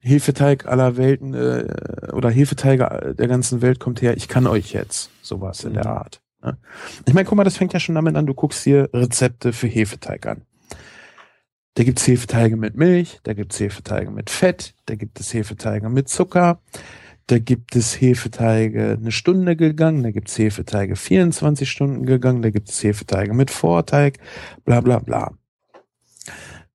[0.00, 5.10] Hefeteig aller Welten äh, oder Hefeteige der ganzen Welt kommt her, ich kann euch jetzt
[5.20, 5.92] sowas in der mhm.
[5.92, 6.22] Art.
[6.42, 6.56] Ne?
[7.06, 9.66] Ich meine, guck mal, das fängt ja schon damit an, du guckst dir Rezepte für
[9.66, 10.42] Hefeteig an.
[11.74, 15.32] Da gibt es Hefeteige mit Milch, da gibt es Hefeteige mit Fett, da gibt es
[15.32, 16.60] Hefeteige mit Zucker,
[17.30, 22.50] da gibt es Hefeteige eine Stunde gegangen, da gibt es Hefeteige 24 Stunden gegangen, da
[22.50, 24.18] gibt es Hefeteige mit Vorteig,
[24.64, 25.32] bla bla bla.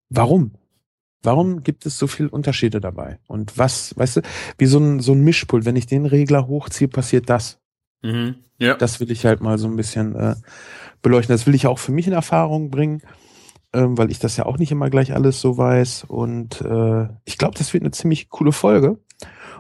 [0.10, 0.54] Warum?
[1.24, 3.20] Warum gibt es so viele Unterschiede dabei?
[3.28, 4.22] Und was, weißt du,
[4.58, 7.60] wie so ein, so ein Mischpult, wenn ich den Regler hochziehe, passiert das.
[8.02, 8.76] Mhm, ja.
[8.76, 10.36] Das will ich halt mal so ein bisschen äh,
[11.02, 11.34] beleuchten.
[11.34, 13.02] Das will ich auch für mich in Erfahrung bringen
[13.76, 16.06] ähm, weil ich das ja auch nicht immer gleich alles so weiß.
[16.08, 19.00] Und äh, ich glaube, das wird eine ziemlich coole Folge.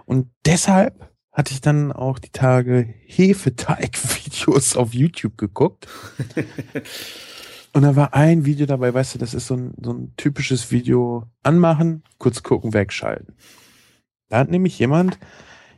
[0.05, 5.87] Und deshalb hatte ich dann auch die Tage Hefeteig-Videos auf YouTube geguckt.
[7.73, 10.71] Und da war ein Video dabei, weißt du, das ist so ein, so ein typisches
[10.71, 13.35] Video anmachen, kurz gucken, wegschalten.
[14.29, 15.19] Da hat nämlich jemand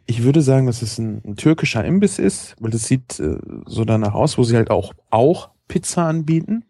[0.06, 3.84] Ich würde sagen, dass es ein, ein türkischer Imbiss ist, weil das sieht äh, so
[3.84, 6.66] danach aus, wo sie halt auch, auch Pizza anbieten.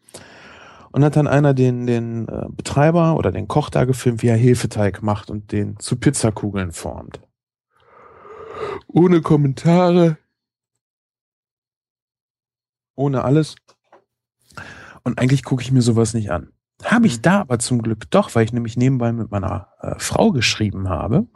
[0.92, 4.38] Und hat dann einer den, den äh, Betreiber oder den Koch da gefilmt, wie er
[4.38, 7.20] Hefeteig macht und den zu Pizzakugeln formt.
[8.88, 10.18] Ohne Kommentare.
[12.96, 13.56] Ohne alles.
[15.04, 16.52] Und eigentlich gucke ich mir sowas nicht an.
[16.84, 17.22] Habe ich Mhm.
[17.24, 21.28] da aber zum Glück doch, weil ich nämlich nebenbei mit meiner äh, Frau geschrieben habe,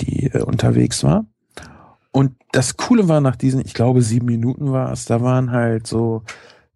[0.00, 1.26] die äh, unterwegs war.
[2.12, 5.86] Und das Coole war nach diesen, ich glaube, sieben Minuten war es, da waren halt
[5.86, 6.22] so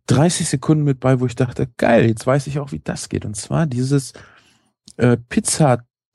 [0.07, 3.25] 30 Sekunden mit bei, wo ich dachte, geil, jetzt weiß ich auch, wie das geht.
[3.25, 4.14] Und zwar dieses
[4.97, 5.16] äh,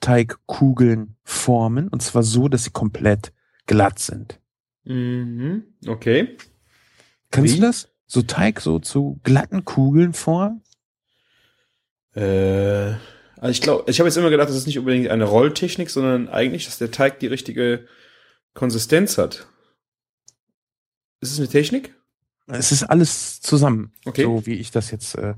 [0.04, 3.32] Pizzateigkugeln formen, und zwar so, dass sie komplett
[3.66, 4.40] glatt sind.
[4.84, 5.64] Mhm.
[5.88, 6.38] Okay.
[7.32, 7.60] Kannst Wie?
[7.60, 7.90] du das?
[8.06, 10.62] So Teig so zu glatten Kugeln formen?
[12.16, 12.94] Äh,
[13.38, 16.28] also ich glaube, ich habe jetzt immer gedacht, das ist nicht unbedingt eine Rolltechnik, sondern
[16.28, 17.88] eigentlich, dass der Teig die richtige
[18.54, 19.48] Konsistenz hat.
[21.22, 21.96] Ist es eine Technik?
[22.48, 24.24] Es ist alles zusammen, Okay.
[24.24, 25.34] so wie ich das jetzt äh,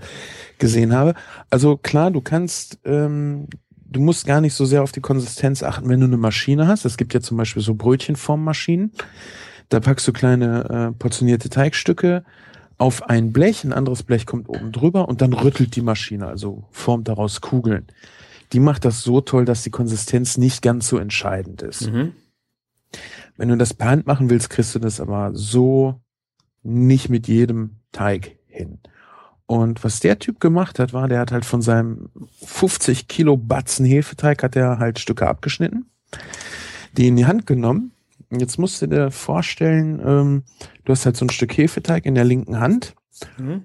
[0.57, 1.13] gesehen habe.
[1.51, 3.47] Also klar, du kannst, ähm,
[3.95, 6.85] du musst gar nicht so sehr auf die Konsistenz achten, wenn du eine Maschine hast.
[6.85, 8.91] Es gibt ja zum Beispiel so Brötchenformmaschinen.
[9.69, 12.23] Da packst du kleine äh, portionierte Teigstücke
[12.77, 16.65] auf ein Blech, ein anderes Blech kommt oben drüber und dann rüttelt die Maschine, also
[16.71, 17.87] formt daraus Kugeln.
[18.51, 21.89] Die macht das so toll, dass die Konsistenz nicht ganz so entscheidend ist.
[21.89, 22.11] Mhm.
[23.37, 26.01] Wenn du das per Hand machen willst, kriegst du das aber so
[26.63, 28.79] nicht mit jedem Teig hin.
[29.47, 32.09] Und was der Typ gemacht hat, war, der hat halt von seinem
[32.43, 35.85] 50 Kilo Batzen Hefeteig hat er halt Stücke abgeschnitten,
[36.93, 37.91] die in die Hand genommen.
[38.31, 40.43] Und jetzt musst du dir vorstellen, ähm,
[40.83, 42.95] du hast halt so ein Stück Hefeteig in der linken Hand
[43.37, 43.63] Mhm.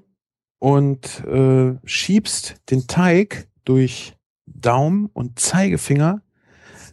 [0.59, 4.15] und äh, schiebst den Teig durch
[4.47, 6.23] Daumen und Zeigefinger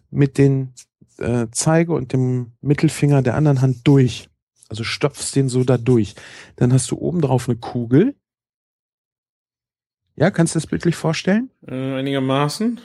[0.10, 0.74] mit den
[1.20, 4.30] äh, Zeige und dem Mittelfinger der anderen Hand durch.
[4.70, 6.16] Also stopfst den so da durch.
[6.56, 8.16] Dann hast du oben drauf eine Kugel.
[10.18, 11.52] Ja, kannst du das bildlich vorstellen?
[11.68, 12.82] Äh, einigermaßen.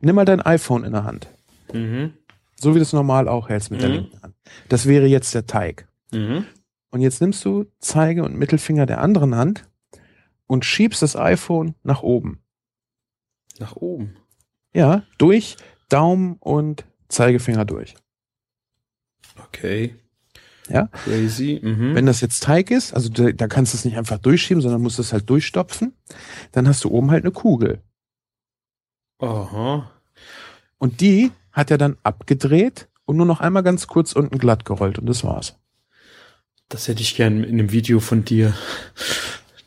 [0.00, 1.28] Nimm mal dein iPhone in der Hand.
[1.72, 2.14] Mhm.
[2.56, 3.94] So wie du es normal auch hältst mit der Mhm.
[3.94, 4.34] linken Hand.
[4.68, 5.88] Das wäre jetzt der Teig.
[6.12, 6.44] Mhm.
[6.90, 9.64] Und jetzt nimmst du Zeige und Mittelfinger der anderen Hand
[10.46, 12.42] und schiebst das iPhone nach oben.
[13.58, 14.16] Nach oben.
[14.74, 15.56] Ja, durch
[15.88, 17.94] Daumen und Zeigefinger durch.
[19.46, 19.94] Okay.
[20.68, 20.86] Ja.
[21.04, 21.60] Crazy.
[21.62, 21.94] Mhm.
[21.94, 24.80] Wenn das jetzt Teig ist, also da, da kannst du es nicht einfach durchschieben, sondern
[24.82, 25.92] musst es halt durchstopfen,
[26.52, 27.80] dann hast du oben halt eine Kugel.
[29.18, 29.90] Aha.
[30.78, 34.98] Und die hat er dann abgedreht und nur noch einmal ganz kurz unten glatt gerollt
[34.98, 35.56] und das war's.
[36.68, 38.54] Das hätte ich gern in einem Video von dir.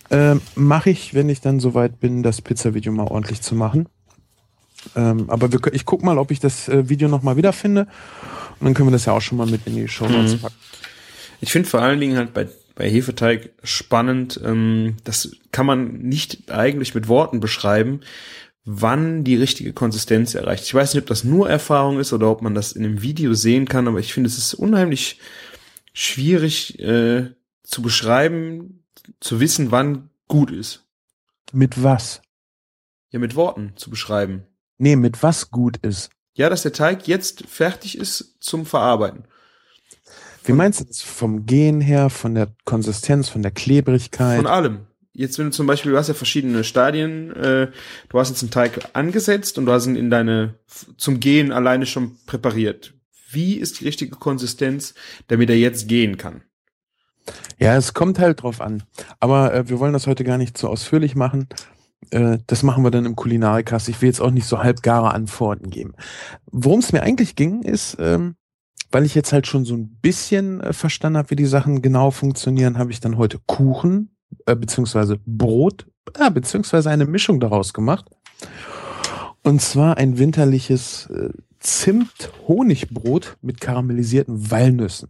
[0.10, 3.88] Ähm, Mache ich, wenn ich dann soweit bin, das Pizza-Video mal ordentlich zu machen.
[4.96, 7.88] Ähm, aber wir, ich guck mal, ob ich das äh, Video noch mal wiederfinde.
[8.60, 10.40] Und dann können wir das ja auch schon mal mit in die Show Notes Mhm.
[10.40, 10.56] packen.
[11.46, 16.50] Ich finde vor allen Dingen halt bei, bei Hefeteig spannend, ähm, das kann man nicht
[16.50, 18.00] eigentlich mit Worten beschreiben,
[18.64, 20.64] wann die richtige Konsistenz erreicht.
[20.64, 23.36] Ich weiß nicht, ob das nur Erfahrung ist oder ob man das in einem Video
[23.36, 25.20] sehen kann, aber ich finde, es ist unheimlich
[25.94, 27.30] schwierig äh,
[27.62, 28.84] zu beschreiben,
[29.20, 30.84] zu wissen, wann gut ist.
[31.52, 32.24] Mit was?
[33.12, 34.48] Ja, mit Worten zu beschreiben.
[34.80, 36.10] Nee, mit was gut ist.
[36.34, 39.26] Ja, dass der Teig jetzt fertig ist zum Verarbeiten.
[40.46, 41.02] Wie meinst du das?
[41.02, 44.38] Vom Gehen her, von der Konsistenz, von der Klebrigkeit?
[44.38, 44.88] Von allem.
[45.14, 47.72] Jetzt, wenn du zum Beispiel, du hast ja verschiedene Stadien, äh,
[48.10, 50.56] du hast jetzt einen Teig angesetzt und du hast ihn in deine,
[50.98, 52.94] zum Gehen alleine schon präpariert.
[53.32, 54.94] Wie ist die richtige Konsistenz,
[55.28, 56.42] damit er jetzt gehen kann?
[57.58, 58.84] Ja, es kommt halt drauf an.
[59.20, 61.48] Aber äh, wir wollen das heute gar nicht so ausführlich machen.
[62.12, 63.90] Äh, das machen wir dann im Kulinarikast.
[63.90, 65.96] Ich will jetzt auch nicht so halbgare Antworten geben.
[66.52, 68.36] Worum es mir eigentlich ging, ist, ähm,
[68.96, 72.12] weil ich jetzt halt schon so ein bisschen äh, verstanden habe, wie die Sachen genau
[72.12, 75.86] funktionieren, habe ich dann heute Kuchen äh, beziehungsweise Brot,
[76.18, 78.06] äh, beziehungsweise eine Mischung daraus gemacht.
[79.44, 81.28] Und zwar ein winterliches äh,
[81.60, 85.10] Zimt-Honigbrot mit karamellisierten Walnüssen.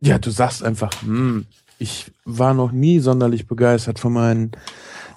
[0.00, 1.46] Ja, du sagst einfach, hm,
[1.80, 4.52] ich war noch nie sonderlich begeistert von meinen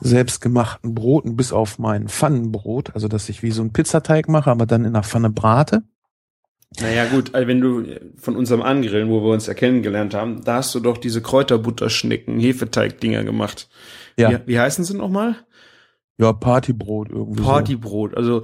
[0.02, 4.66] selbstgemachten Broten, bis auf mein Pfannenbrot, also dass ich wie so einen Pizzateig mache, aber
[4.66, 5.84] dann in der Pfanne brate.
[6.80, 7.86] Naja, gut, also wenn du
[8.18, 12.40] von unserem Angrillen, wo wir uns ja kennengelernt haben, da hast du doch diese Kräuterbutterschnecken,
[12.40, 13.70] Hefeteig-Dinger gemacht.
[14.18, 14.32] Ja.
[14.32, 15.36] Wie, wie heißen sie nochmal?
[16.18, 17.42] Ja, Partybrot irgendwie.
[17.42, 18.12] Partybrot.
[18.12, 18.18] So.
[18.18, 18.42] Also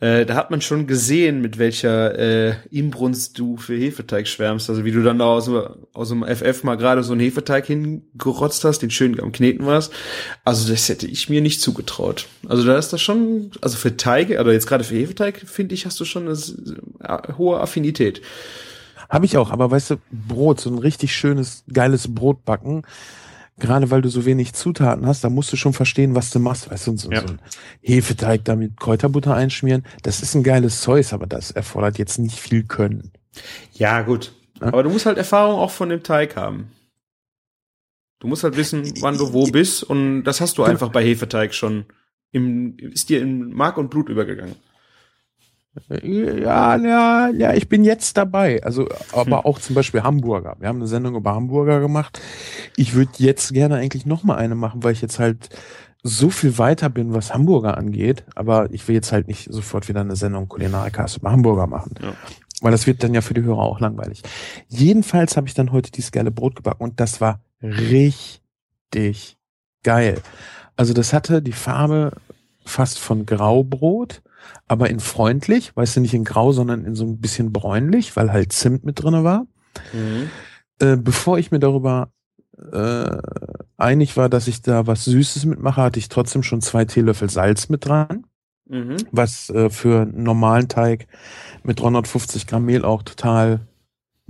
[0.00, 4.68] äh, da hat man schon gesehen, mit welcher äh, Inbrunst du für Hefeteig schwärmst.
[4.68, 5.48] Also wie du dann da aus,
[5.92, 9.92] aus dem FF mal gerade so einen Hefeteig hingerotzt hast, den schön am Kneten warst.
[10.44, 12.26] Also das hätte ich mir nicht zugetraut.
[12.48, 15.86] Also da ist das schon, also für Teige, oder jetzt gerade für Hefeteig, finde ich,
[15.86, 18.22] hast du schon eine hohe Affinität.
[19.08, 22.82] Habe ich auch, aber weißt du, Brot, so ein richtig schönes, geiles Brot backen,
[23.60, 26.70] gerade weil du so wenig Zutaten hast, da musst du schon verstehen, was du machst.
[26.70, 27.20] Weißt du, so, ja.
[27.20, 27.40] so ein
[27.82, 32.38] Hefeteig da mit Kräuterbutter einschmieren, das ist ein geiles Zeus, aber das erfordert jetzt nicht
[32.38, 33.12] viel Können.
[33.74, 34.32] Ja, gut.
[34.60, 34.68] Ja?
[34.68, 36.72] Aber du musst halt Erfahrung auch von dem Teig haben.
[38.18, 41.54] Du musst halt wissen, wann du wo bist und das hast du einfach bei Hefeteig
[41.54, 41.86] schon
[42.32, 44.56] im, ist dir in Mark und Blut übergegangen.
[46.02, 48.62] Ja, ja, ja, ich bin jetzt dabei.
[48.64, 49.46] Also, aber hm.
[49.46, 50.56] auch zum Beispiel Hamburger.
[50.58, 52.20] Wir haben eine Sendung über Hamburger gemacht.
[52.76, 55.48] Ich würde jetzt gerne eigentlich noch mal eine machen, weil ich jetzt halt
[56.02, 58.24] so viel weiter bin, was Hamburger angeht.
[58.34, 61.94] Aber ich will jetzt halt nicht sofort wieder eine Sendung Kulinarikast über Hamburger machen.
[62.02, 62.14] Ja.
[62.62, 64.22] Weil das wird dann ja für die Hörer auch langweilig.
[64.68, 69.38] Jedenfalls habe ich dann heute dieses geile Brot gebacken und das war richtig
[69.82, 70.20] geil.
[70.76, 72.12] Also das hatte die Farbe
[72.64, 74.22] fast von Graubrot
[74.66, 78.32] aber in freundlich, weißt du, nicht in grau, sondern in so ein bisschen bräunlich, weil
[78.32, 79.46] halt Zimt mit drinne war.
[79.92, 80.30] Mhm.
[80.78, 82.10] Äh, bevor ich mir darüber
[82.72, 83.18] äh,
[83.76, 87.68] einig war, dass ich da was Süßes mitmache, hatte ich trotzdem schon zwei Teelöffel Salz
[87.68, 88.26] mit dran.
[88.68, 88.96] Mhm.
[89.10, 91.08] Was äh, für einen normalen Teig
[91.64, 93.66] mit 350 Gramm Mehl auch total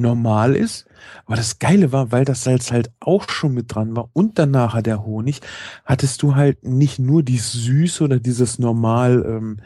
[0.01, 0.87] normal ist.
[1.27, 4.51] Aber das Geile war, weil das Salz halt auch schon mit dran war und dann
[4.51, 5.40] nachher der Honig,
[5.85, 9.61] hattest du halt nicht nur die Süße oder dieses normal ähm,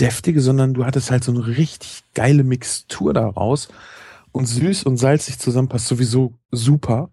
[0.00, 3.68] deftige, sondern du hattest halt so eine richtig geile Mixtur daraus.
[4.32, 7.10] Und süß und salzig zusammenpasst sowieso super.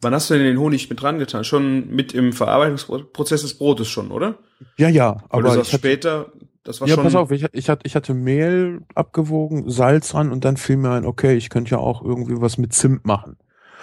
[0.00, 1.44] Wann hast du denn den Honig mit dran getan?
[1.44, 4.38] Schon mit im Verarbeitungsprozess des Brotes schon, oder?
[4.76, 5.22] Ja, ja.
[5.28, 6.32] Aber du sagst später,
[6.64, 7.04] das war ja, schon.
[7.04, 10.76] Ja, pass auf, ich, ich, hatte, ich hatte Mehl abgewogen, Salz dran und dann fiel
[10.76, 13.36] mir ein, okay, ich könnte ja auch irgendwie was mit Zimt machen.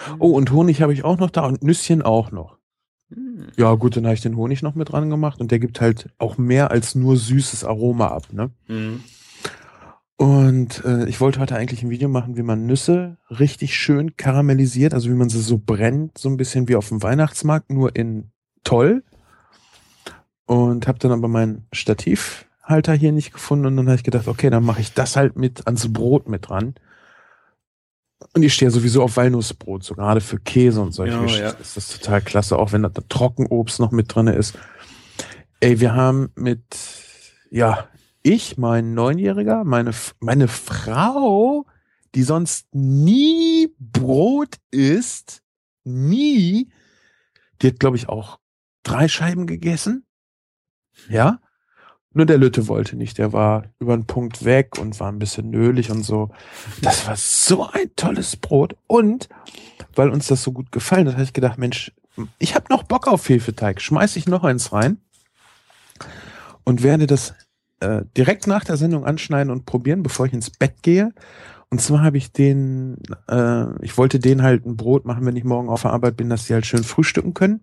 [0.07, 0.15] Mhm.
[0.19, 2.58] Oh, und Honig habe ich auch noch da und Nüsschen auch noch.
[3.57, 6.09] Ja, gut, dann habe ich den Honig noch mit dran gemacht und der gibt halt
[6.17, 8.51] auch mehr als nur süßes Aroma ab, ne?
[8.67, 9.03] Mhm.
[10.15, 14.93] Und äh, ich wollte heute eigentlich ein Video machen, wie man Nüsse richtig schön karamellisiert,
[14.93, 18.31] also wie man sie so brennt, so ein bisschen wie auf dem Weihnachtsmarkt, nur in
[18.65, 19.03] toll.
[20.45, 24.49] Und habe dann aber meinen Stativhalter hier nicht gefunden und dann habe ich gedacht, okay,
[24.49, 26.75] dann mache ich das halt mit ans Brot mit dran.
[28.33, 31.49] Und ich stehe sowieso auf Walnussbrot, so gerade für Käse und solche ja, ja.
[31.51, 34.57] ist das total klasse, auch wenn da Trockenobst noch mit drinne ist.
[35.61, 36.63] Ey, wir haben mit,
[37.49, 37.87] ja,
[38.21, 41.65] ich, mein Neunjähriger, meine, meine Frau,
[42.15, 45.41] die sonst nie Brot isst,
[45.83, 46.69] nie,
[47.61, 48.39] die hat, glaube ich, auch
[48.83, 50.05] drei Scheiben gegessen.
[51.09, 51.39] Ja.
[52.13, 53.17] Nur der Lütte wollte nicht.
[53.19, 56.31] Der war über den Punkt weg und war ein bisschen nölig und so.
[56.81, 58.75] Das war so ein tolles Brot.
[58.87, 59.29] Und
[59.95, 61.91] weil uns das so gut gefallen hat, habe ich gedacht, Mensch,
[62.39, 63.81] ich habe noch Bock auf Hefeteig.
[63.81, 64.97] Schmeiß ich noch eins rein
[66.63, 67.35] und werde das
[67.79, 71.13] äh, direkt nach der Sendung anschneiden und probieren, bevor ich ins Bett gehe.
[71.69, 75.43] Und zwar habe ich den, äh, ich wollte den halt ein Brot machen, wenn ich
[75.43, 77.61] morgen auf der Arbeit bin, dass sie halt schön frühstücken können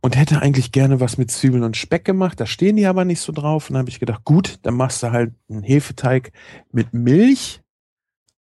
[0.00, 2.40] und hätte eigentlich gerne was mit Zwiebeln und Speck gemacht.
[2.40, 3.68] Da stehen die aber nicht so drauf.
[3.68, 6.32] Und dann habe ich gedacht, gut, dann machst du halt einen Hefeteig
[6.72, 7.60] mit Milch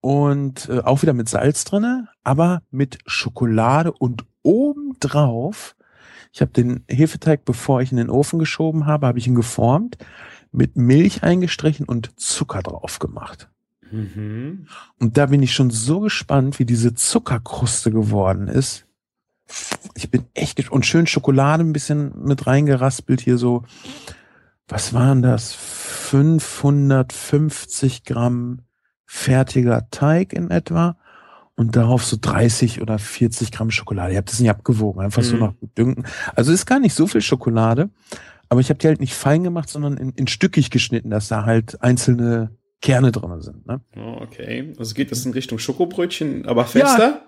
[0.01, 5.75] und äh, auch wieder mit Salz drinne, aber mit Schokolade und obendrauf.
[6.31, 9.97] Ich habe den Hefeteig, bevor ich in den Ofen geschoben habe, habe ich ihn geformt,
[10.51, 13.49] mit Milch eingestrichen und Zucker drauf gemacht.
[13.91, 14.67] Mhm.
[14.99, 18.85] Und da bin ich schon so gespannt, wie diese Zuckerkruste geworden ist
[19.95, 23.63] ich bin echt und schön Schokolade ein bisschen mit reingeraspelt hier so.
[24.67, 25.53] Was waren das?
[25.53, 28.61] 550 Gramm
[29.05, 30.97] fertiger Teig in etwa
[31.55, 34.11] und darauf so 30 oder 40 Gramm Schokolade.
[34.11, 35.27] Ich habe das nicht abgewogen, einfach mhm.
[35.27, 36.05] so noch dünken.
[36.35, 37.89] Also ist gar nicht so viel Schokolade,
[38.49, 41.45] aber ich habe die halt nicht fein gemacht, sondern in, in stückig geschnitten, dass da
[41.45, 42.49] halt einzelne
[42.81, 43.67] Kerne drin sind.
[43.67, 43.81] Ne?
[43.95, 44.73] Oh, okay.
[44.77, 46.99] Also geht das in Richtung Schokobrötchen, aber fester?
[46.99, 47.21] Ja.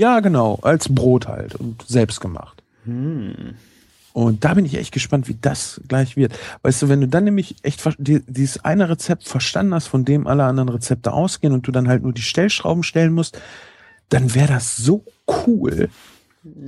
[0.00, 2.62] Ja, genau, als Brot halt und selbst gemacht.
[2.86, 3.54] Hm.
[4.14, 6.32] Und da bin ich echt gespannt, wie das gleich wird.
[6.62, 10.44] Weißt du, wenn du dann nämlich echt dieses eine Rezept verstanden hast, von dem alle
[10.44, 13.38] anderen Rezepte ausgehen und du dann halt nur die Stellschrauben stellen musst,
[14.08, 15.04] dann wäre das so
[15.46, 15.90] cool.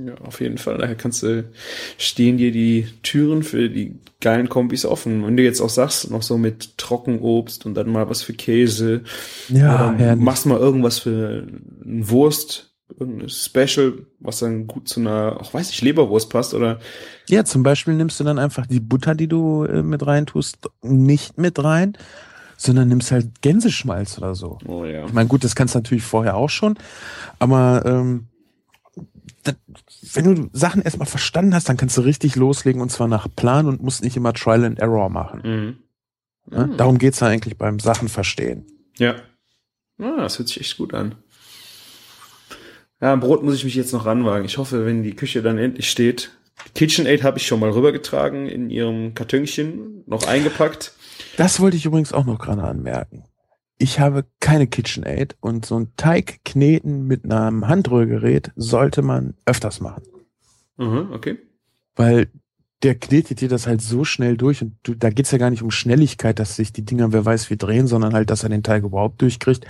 [0.05, 0.77] Ja, auf jeden Fall.
[0.77, 1.43] Daher kannst du,
[1.97, 5.25] stehen dir die Türen für die geilen Kombis offen.
[5.25, 9.01] Wenn du jetzt auch sagst, noch so mit Trockenobst und dann mal was für Käse.
[9.49, 11.47] Ja, oder machst mal irgendwas für
[11.83, 16.79] ein Wurst, irgendein Special, was dann gut zu einer, auch weiß ich, Leberwurst passt oder?
[17.27, 20.57] Ja, zum Beispiel nimmst du dann einfach die Butter, die du äh, mit rein tust,
[20.81, 21.97] nicht mit rein,
[22.57, 24.59] sondern nimmst halt Gänseschmalz oder so.
[24.67, 25.05] Oh ja.
[25.05, 26.77] Ich meine, gut, das kannst du natürlich vorher auch schon,
[27.39, 28.27] aber ähm,
[29.43, 29.55] das,
[30.13, 33.67] wenn du Sachen erstmal verstanden hast, dann kannst du richtig loslegen und zwar nach Plan
[33.67, 35.41] und musst nicht immer Trial and Error machen.
[35.43, 36.55] Mhm.
[36.55, 36.67] Ne?
[36.67, 36.77] Mhm.
[36.77, 38.65] Darum geht's ja eigentlich beim Sachen verstehen.
[38.97, 39.15] Ja.
[39.99, 41.15] Ah, das hört sich echt gut an.
[43.03, 44.45] Ja, Brot muss ich mich jetzt noch ranwagen.
[44.45, 46.31] Ich hoffe, wenn die Küche dann endlich steht.
[46.73, 50.93] KitchenAid habe ich schon mal rübergetragen in ihrem Kartönchen, noch eingepackt.
[51.35, 53.25] Das wollte ich übrigens auch noch gerade anmerken.
[53.77, 59.81] Ich habe keine KitchenAid und so ein Teig kneten mit einem Handrührgerät sollte man öfters
[59.81, 60.03] machen.
[60.77, 61.39] Mhm, okay.
[61.97, 62.29] Weil
[62.83, 65.61] der knetet dir das halt so schnell durch und du, da geht's ja gar nicht
[65.61, 68.63] um Schnelligkeit, dass sich die Dinger wer weiß wie drehen, sondern halt, dass er den
[68.63, 69.65] Teig überhaupt durchkriegt.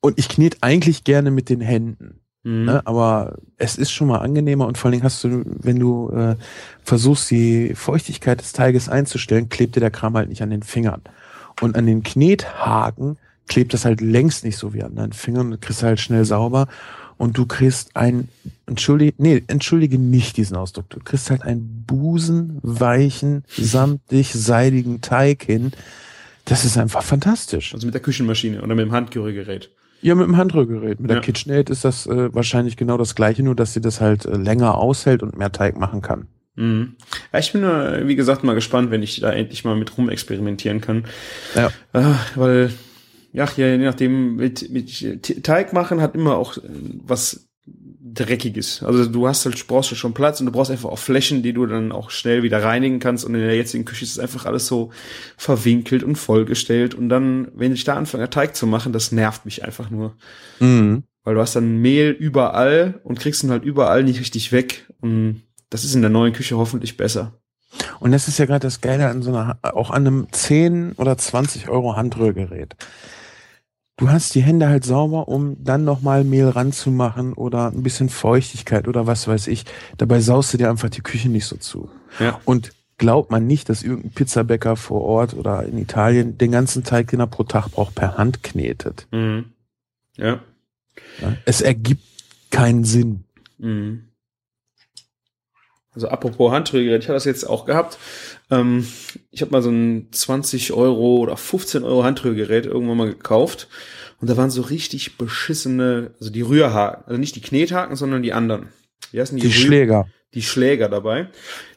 [0.00, 2.20] Und ich knete eigentlich gerne mit den Händen.
[2.42, 2.64] Mhm.
[2.64, 2.86] Ne?
[2.86, 6.36] Aber es ist schon mal angenehmer und vor allen Dingen hast du, wenn du äh,
[6.82, 11.02] versuchst, die Feuchtigkeit des Teiges einzustellen, klebt dir der Kram halt nicht an den Fingern.
[11.60, 15.60] Und an den Knethaken klebt das halt längst nicht so wie an deinen Fingern und
[15.60, 16.68] kriegst halt schnell sauber.
[17.18, 18.28] Und du kriegst ein,
[18.64, 25.72] entschuldige, nee, entschuldige nicht diesen Ausdruck, du kriegst halt einen busenweichen, samtig seidigen Teig hin.
[26.46, 27.74] Das ist einfach fantastisch.
[27.74, 29.68] Also mit der Küchenmaschine oder mit dem Handgerührgerät.
[30.02, 31.00] Ja, mit dem Handrührgerät.
[31.00, 31.16] Mit Ja.
[31.16, 34.36] der KitchenAid ist das äh, wahrscheinlich genau das gleiche, nur dass sie das halt äh,
[34.36, 36.26] länger aushält und mehr Teig machen kann.
[36.56, 36.96] Mhm.
[37.32, 40.80] Ja, ich bin, äh, wie gesagt, mal gespannt, wenn ich da endlich mal mit rumexperimentieren
[40.80, 41.04] kann.
[41.54, 41.68] Ja.
[41.92, 42.70] Äh, weil,
[43.32, 46.60] ja, je nachdem, mit, mit Te- Teig machen hat immer auch äh,
[48.10, 48.82] was Dreckiges.
[48.82, 51.52] Also du hast halt, brauchst du schon Platz und du brauchst einfach auch Flächen, die
[51.52, 53.24] du dann auch schnell wieder reinigen kannst.
[53.24, 54.90] Und in der jetzigen Küche ist es einfach alles so
[55.36, 56.94] verwinkelt und vollgestellt.
[56.94, 60.16] Und dann, wenn ich da anfange, Teig zu machen, das nervt mich einfach nur.
[60.58, 61.04] Mhm.
[61.24, 64.86] Weil du hast dann Mehl überall und kriegst ihn halt überall nicht richtig weg.
[65.00, 67.34] Und das ist in der neuen Küche hoffentlich besser.
[68.00, 71.16] Und das ist ja gerade das Geile an so einer, auch an einem 10 oder
[71.16, 72.74] 20 Euro Handrührgerät.
[74.00, 78.88] Du hast die Hände halt sauber, um dann nochmal Mehl ranzumachen oder ein bisschen Feuchtigkeit
[78.88, 79.66] oder was weiß ich.
[79.98, 81.90] Dabei saust du dir einfach die Küche nicht so zu.
[82.18, 82.40] Ja.
[82.46, 87.08] Und glaubt man nicht, dass irgendein Pizzabäcker vor Ort oder in Italien den ganzen Teig,
[87.08, 89.06] den er pro Tag braucht, per Hand knetet.
[89.10, 89.52] Mhm.
[90.16, 90.40] Ja.
[91.20, 91.36] Ja?
[91.44, 92.02] Es ergibt
[92.50, 93.24] keinen Sinn.
[93.58, 94.08] Mhm.
[95.92, 97.98] Also apropos Handrührgerät, ich habe das jetzt auch gehabt.
[98.50, 98.86] Ähm,
[99.30, 103.68] ich habe mal so ein 20 Euro oder 15 Euro Handrührgerät irgendwann mal gekauft.
[104.20, 108.32] Und da waren so richtig beschissene, also die Rührhaken, also nicht die Knethaken, sondern die
[108.32, 108.68] anderen.
[109.12, 109.42] Wie heißen die?
[109.42, 110.06] Die Rühr- Schläger.
[110.34, 111.28] Die Schläger dabei.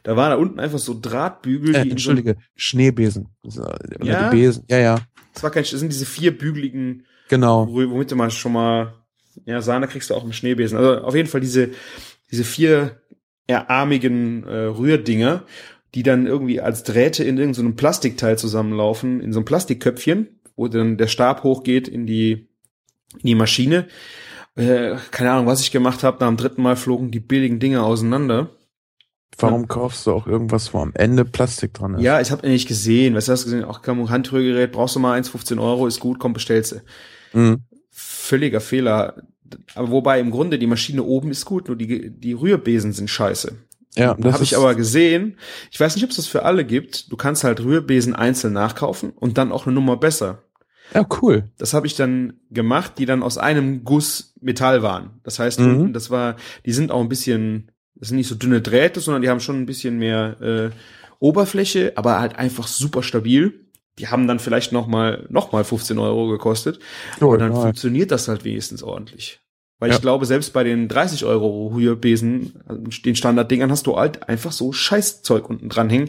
[0.04, 1.70] Da waren da unten einfach so Drahtbügel.
[1.74, 3.28] Äh, die in so- Entschuldige, Schneebesen.
[3.42, 4.28] Oder Ja?
[4.30, 4.64] die Besen.
[4.68, 4.98] Ja, ja,
[5.32, 7.64] Das war kein, das sind diese vierbügeligen genau.
[7.64, 8.94] Rü- womit du mal schon mal,
[9.46, 10.78] ja, Sahne kriegst du auch im Schneebesen.
[10.78, 11.70] Also auf jeden Fall diese,
[12.30, 13.00] diese vier
[13.50, 15.42] ja, armigen äh, Rührdinger,
[15.94, 20.68] die dann irgendwie als Drähte in irgendeinem so Plastikteil zusammenlaufen, in so einem Plastikköpfchen, wo
[20.68, 22.48] dann der Stab hochgeht in die,
[23.14, 23.86] in die Maschine.
[24.56, 26.18] Äh, keine Ahnung, was ich gemacht habe.
[26.20, 28.50] Nach dem dritten Mal flogen die billigen Dinger auseinander.
[29.38, 32.02] Warum kaufst du auch irgendwas, wo am Ende Plastik dran ist?
[32.02, 33.14] Ja, ich habe nicht gesehen.
[33.14, 33.64] Was hast du gesehen?
[33.64, 36.72] Auch komm, Handrührgerät, brauchst du mal 1,15 Euro, ist gut, komm, bestellst
[37.32, 37.38] du.
[37.38, 37.64] Mhm.
[37.90, 39.22] völliger Fehler.
[39.74, 43.56] Aber wobei im Grunde die Maschine oben ist gut, nur die, die Rührbesen sind scheiße.
[43.96, 45.36] Ja, Das habe ich aber gesehen.
[45.70, 47.12] Ich weiß nicht, ob es das für alle gibt.
[47.12, 50.42] Du kannst halt Rührbesen einzeln nachkaufen und dann auch eine Nummer besser.
[50.92, 51.50] Ja, cool.
[51.58, 55.20] Das habe ich dann gemacht, die dann aus einem Guss Metall waren.
[55.22, 55.92] Das heißt, Mhm.
[55.92, 59.30] das war, die sind auch ein bisschen, das sind nicht so dünne Drähte, sondern die
[59.30, 60.70] haben schon ein bisschen mehr äh,
[61.20, 63.60] Oberfläche, aber halt einfach super stabil.
[63.98, 66.80] Die haben dann vielleicht noch mal noch mal 15 Euro gekostet.
[67.20, 67.62] Oh, Aber dann nein.
[67.62, 69.40] funktioniert das halt wenigstens ordentlich.
[69.84, 69.96] Weil Ja.
[69.96, 72.54] ich glaube, selbst bei den 30 Euro Rührbesen,
[73.04, 76.08] den Standarddingern, hast du halt einfach so Scheißzeug unten dran hängen.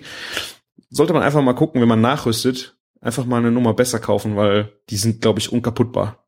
[0.90, 4.72] Sollte man einfach mal gucken, wenn man nachrüstet, einfach mal eine Nummer besser kaufen, weil
[4.90, 6.20] die sind, glaube ich, unkaputtbar.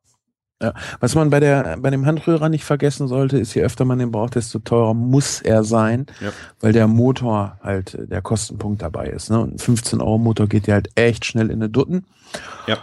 [1.00, 4.10] Was man bei der bei dem Handrührer nicht vergessen sollte, ist, je öfter man den
[4.10, 6.32] braucht, desto teurer muss er sein, Ja.
[6.60, 9.30] weil der Motor halt der Kostenpunkt dabei ist.
[9.30, 9.40] Ne?
[9.40, 12.04] Und ein 15 Euro Motor geht ja halt echt schnell in eine Dutten.
[12.66, 12.76] Ja.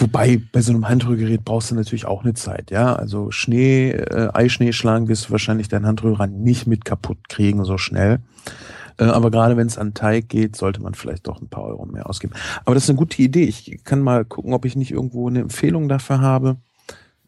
[0.00, 2.94] Wobei bei so einem Handrührgerät brauchst du natürlich auch eine Zeit, ja.
[2.94, 7.78] Also Schnee, äh, Eischnee schlagen wirst du wahrscheinlich deinen Handrührer nicht mit kaputt kriegen so
[7.78, 8.20] schnell.
[8.98, 11.84] Äh, aber gerade wenn es an Teig geht, sollte man vielleicht doch ein paar Euro
[11.84, 12.34] mehr ausgeben.
[12.64, 13.44] Aber das ist eine gute Idee.
[13.44, 16.58] Ich kann mal gucken, ob ich nicht irgendwo eine Empfehlung dafür habe.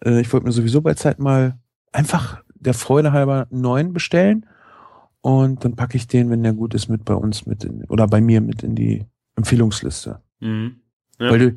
[0.04, 1.58] Äh, ich wollte mir sowieso bei Zeit mal
[1.92, 4.46] einfach der Freude halber einen neuen bestellen.
[5.22, 8.06] Und dann packe ich den, wenn der gut ist, mit bei uns mit in, oder
[8.06, 9.04] bei mir mit in die
[9.36, 10.20] Empfehlungsliste.
[10.40, 10.76] Mhm.
[11.20, 11.30] Ja.
[11.30, 11.56] Weil du,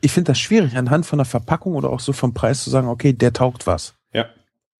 [0.00, 2.86] ich finde das schwierig, anhand von der Verpackung oder auch so vom Preis zu sagen,
[2.86, 3.94] okay, der taugt was.
[4.12, 4.26] Ja.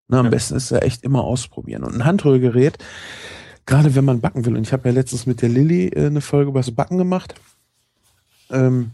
[0.07, 0.31] Ne, am ja.
[0.31, 1.83] besten ist ja echt immer ausprobieren.
[1.83, 2.79] Und ein Handrührgerät,
[3.67, 6.21] gerade wenn man backen will, und ich habe ja letztens mit der Lilly äh, eine
[6.21, 7.35] Folge über das Backen gemacht.
[8.51, 8.93] Ähm,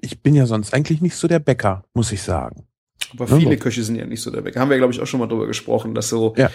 [0.00, 2.66] ich bin ja sonst eigentlich nicht so der Bäcker, muss ich sagen.
[3.12, 4.58] Aber viele ja, Köche sind ja nicht so der Bäcker.
[4.58, 6.50] Haben wir, glaube ich, auch schon mal drüber gesprochen, dass so, ja.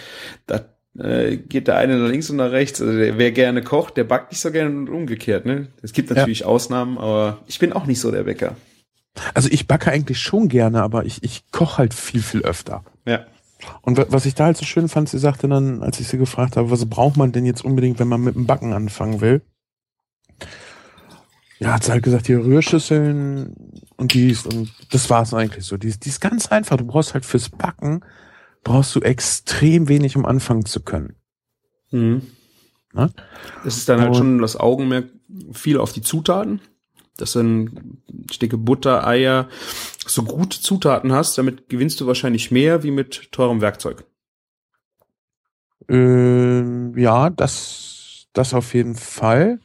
[0.46, 0.66] da
[0.98, 2.80] äh, geht der eine nach links und nach rechts.
[2.80, 5.46] Also der, wer gerne kocht, der backt nicht so gerne und umgekehrt.
[5.46, 5.68] Ne?
[5.82, 6.46] Es gibt natürlich ja.
[6.46, 8.56] Ausnahmen, aber ich bin auch nicht so der Bäcker.
[9.34, 12.84] Also ich backe eigentlich schon gerne, aber ich, ich koche halt viel, viel öfter.
[13.06, 13.26] Ja.
[13.82, 16.56] Und was ich da halt so schön fand, sie sagte dann, als ich sie gefragt
[16.56, 19.42] habe, was braucht man denn jetzt unbedingt, wenn man mit dem Backen anfangen will?
[21.58, 23.54] Ja, hat sie halt gesagt, hier Rührschüsseln
[23.98, 25.76] und dies und das war es eigentlich so.
[25.76, 26.78] Die, die ist ganz einfach.
[26.78, 28.02] Du brauchst halt fürs Backen,
[28.64, 31.16] brauchst du extrem wenig, um anfangen zu können.
[31.90, 32.22] Mhm.
[32.92, 33.10] Na?
[33.64, 35.06] Es ist dann halt und, schon das Augenmerk
[35.52, 36.60] viel auf die Zutaten.
[37.16, 39.48] Dass du ein Stücke Butter, Eier,
[40.06, 44.04] so gute Zutaten hast, damit gewinnst du wahrscheinlich mehr wie mit teurem Werkzeug.
[45.88, 49.60] Äh, ja, das, das auf jeden Fall.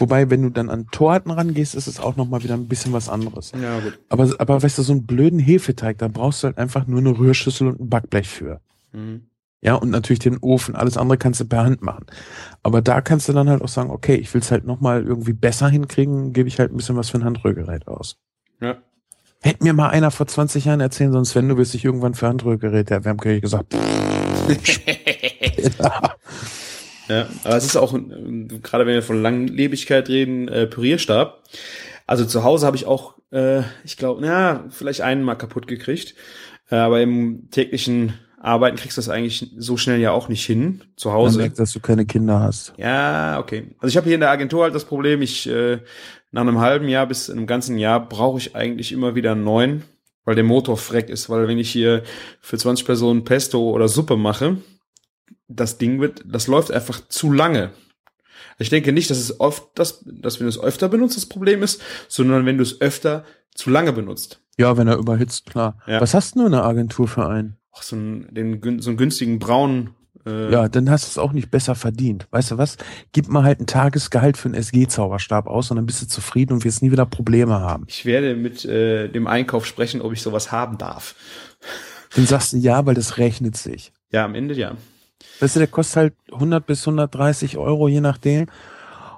[0.00, 3.10] Wobei, wenn du dann an Torten rangehst, ist es auch nochmal wieder ein bisschen was
[3.10, 3.52] anderes.
[3.60, 3.98] Ja, gut.
[4.08, 7.18] Aber, aber weißt du, so einen blöden Hefeteig, da brauchst du halt einfach nur eine
[7.18, 8.60] Rührschüssel und ein Backblech für.
[8.92, 9.26] Mhm.
[9.60, 10.74] Ja, und natürlich den Ofen.
[10.74, 12.06] Alles andere kannst du per Hand machen.
[12.62, 15.34] Aber da kannst du dann halt auch sagen, okay, ich will es halt nochmal irgendwie
[15.34, 18.16] besser hinkriegen, gebe ich halt ein bisschen was für ein Handrührgerät aus.
[18.62, 18.78] Ja.
[19.42, 22.26] Hätte mir mal einer vor 20 Jahren erzählen sonst wenn du willst dich irgendwann für
[22.26, 23.74] Handrührgeräte erwärmen, hätte ich gesagt,
[25.78, 26.16] ja.
[27.10, 31.42] Ja, aber es ist auch, gerade wenn wir von Langlebigkeit reden, äh, Pürierstab.
[32.06, 36.14] Also zu Hause habe ich auch, äh, ich glaube, na, vielleicht einen mal kaputt gekriegt.
[36.70, 40.82] Äh, aber im täglichen Arbeiten kriegst du das eigentlich so schnell ja auch nicht hin.
[40.96, 41.38] Zu Hause.
[41.38, 42.74] Man merkt, dass du keine Kinder hast.
[42.76, 43.74] Ja, okay.
[43.80, 45.78] Also ich habe hier in der Agentur halt das Problem, ich äh,
[46.30, 49.82] nach einem halben Jahr bis einem ganzen Jahr brauche ich eigentlich immer wieder einen neuen,
[50.24, 51.28] weil der Motor freck ist.
[51.28, 52.04] Weil wenn ich hier
[52.40, 54.58] für 20 Personen Pesto oder Suppe mache,
[55.50, 57.70] das Ding wird, das läuft einfach zu lange.
[58.58, 61.62] Ich denke nicht, dass es oft, dass, dass wenn du es öfter benutzt, das Problem
[61.62, 63.24] ist, sondern wenn du es öfter
[63.54, 64.40] zu lange benutzt.
[64.58, 65.78] Ja, wenn er überhitzt, klar.
[65.86, 66.00] Ja.
[66.00, 67.56] Was hast du in der Agentur für einen?
[67.72, 69.90] Ach, so einen, den, so einen günstigen braunen.
[70.26, 72.28] Äh ja, dann hast du es auch nicht besser verdient.
[72.30, 72.76] Weißt du was?
[73.12, 76.64] Gib mal halt ein Tagesgehalt für einen SG-Zauberstab aus und dann bist du zufrieden und
[76.64, 77.84] wirst nie wieder Probleme haben.
[77.88, 81.14] Ich werde mit äh, dem Einkauf sprechen, ob ich sowas haben darf.
[82.14, 83.92] Dann sagst du ja, weil das rechnet sich.
[84.12, 84.76] Ja, am Ende ja.
[85.40, 88.46] Weißt du, der kostet halt 100 bis 130 Euro, je nachdem.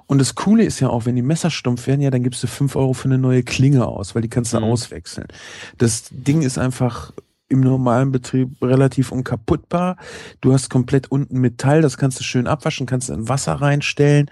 [0.05, 2.47] Und das Coole ist ja auch, wenn die Messer stumpf werden, ja, dann gibst du
[2.47, 4.65] 5 Euro für eine neue Klinge aus, weil die kannst du mhm.
[4.65, 5.27] auswechseln.
[5.77, 7.11] Das Ding ist einfach
[7.49, 9.97] im normalen Betrieb relativ unkaputtbar.
[10.41, 14.29] Du hast komplett unten Metall, das kannst du schön abwaschen, kannst du in Wasser reinstellen.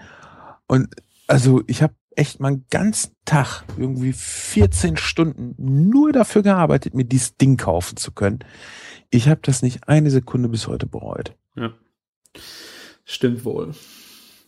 [0.66, 0.88] Und
[1.26, 7.04] also ich habe echt mal einen ganzen Tag, irgendwie 14 Stunden nur dafür gearbeitet, mir
[7.04, 8.40] dieses Ding kaufen zu können.
[9.14, 11.36] Ich habe das nicht eine Sekunde bis heute bereut.
[11.54, 11.72] Ja.
[13.04, 13.74] Stimmt wohl.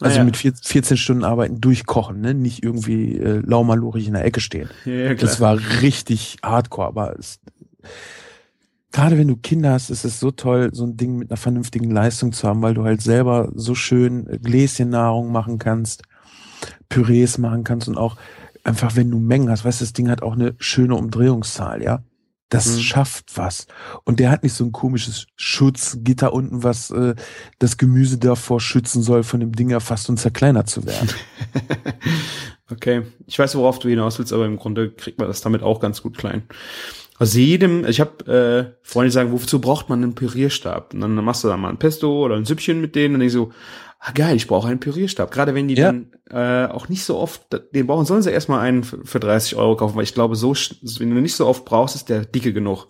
[0.00, 0.24] Also naja.
[0.24, 2.32] mit 14 Stunden Arbeiten durchkochen, ne?
[2.34, 4.70] Nicht irgendwie äh, laumalurig in der Ecke stehen.
[4.86, 7.40] Ja, das war richtig hardcore, aber es,
[8.90, 11.90] gerade wenn du Kinder hast, ist es so toll, so ein Ding mit einer vernünftigen
[11.90, 16.04] Leistung zu haben, weil du halt selber so schön Gläschennahrung machen kannst,
[16.88, 18.16] Pürees machen kannst und auch
[18.64, 22.02] einfach, wenn du Mengen hast, weißt du, das Ding hat auch eine schöne Umdrehungszahl, ja.
[22.54, 22.80] Das mhm.
[22.82, 23.66] schafft was.
[24.04, 27.16] Und der hat nicht so ein komisches Schutzgitter unten, was äh,
[27.58, 31.08] das Gemüse davor schützen soll, von dem Ding erfasst und zerkleinert zu werden.
[32.70, 33.02] okay.
[33.26, 36.00] Ich weiß, worauf du hinaus willst, aber im Grunde kriegt man das damit auch ganz
[36.00, 36.44] gut klein.
[37.18, 40.94] Aus jedem, ich habe äh, Freunde sagen, wozu braucht man einen Pürierstab?
[40.94, 43.26] Und dann machst du da mal ein Pesto oder ein Süppchen mit denen und dann
[43.26, 43.50] ich so,
[44.04, 45.30] ah, geil, ich brauche einen Pürierstab.
[45.30, 45.92] Gerade wenn die ja.
[45.92, 47.42] dann äh, auch nicht so oft,
[47.74, 50.54] den brauchen, sollen sie erstmal einen für, für 30 Euro kaufen, weil ich glaube, so,
[50.54, 52.86] wenn du nicht so oft brauchst, ist der dicke genug.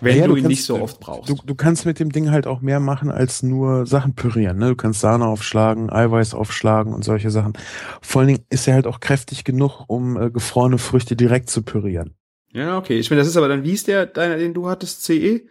[0.00, 1.30] Wenn ja, du, du, ihn kannst, nicht so oft brauchst.
[1.30, 4.58] Du, du kannst mit dem Ding halt auch mehr machen als nur Sachen pürieren.
[4.58, 4.70] Ne?
[4.70, 7.54] Du kannst Sahne aufschlagen, Eiweiß aufschlagen und solche Sachen.
[8.02, 11.62] Vor allen Dingen ist er halt auch kräftig genug, um äh, gefrorene Früchte direkt zu
[11.62, 12.14] pürieren.
[12.52, 12.98] Ja, okay.
[12.98, 15.42] Ich meine, das ist aber dann, wie ist der, deiner, den du hattest, CE?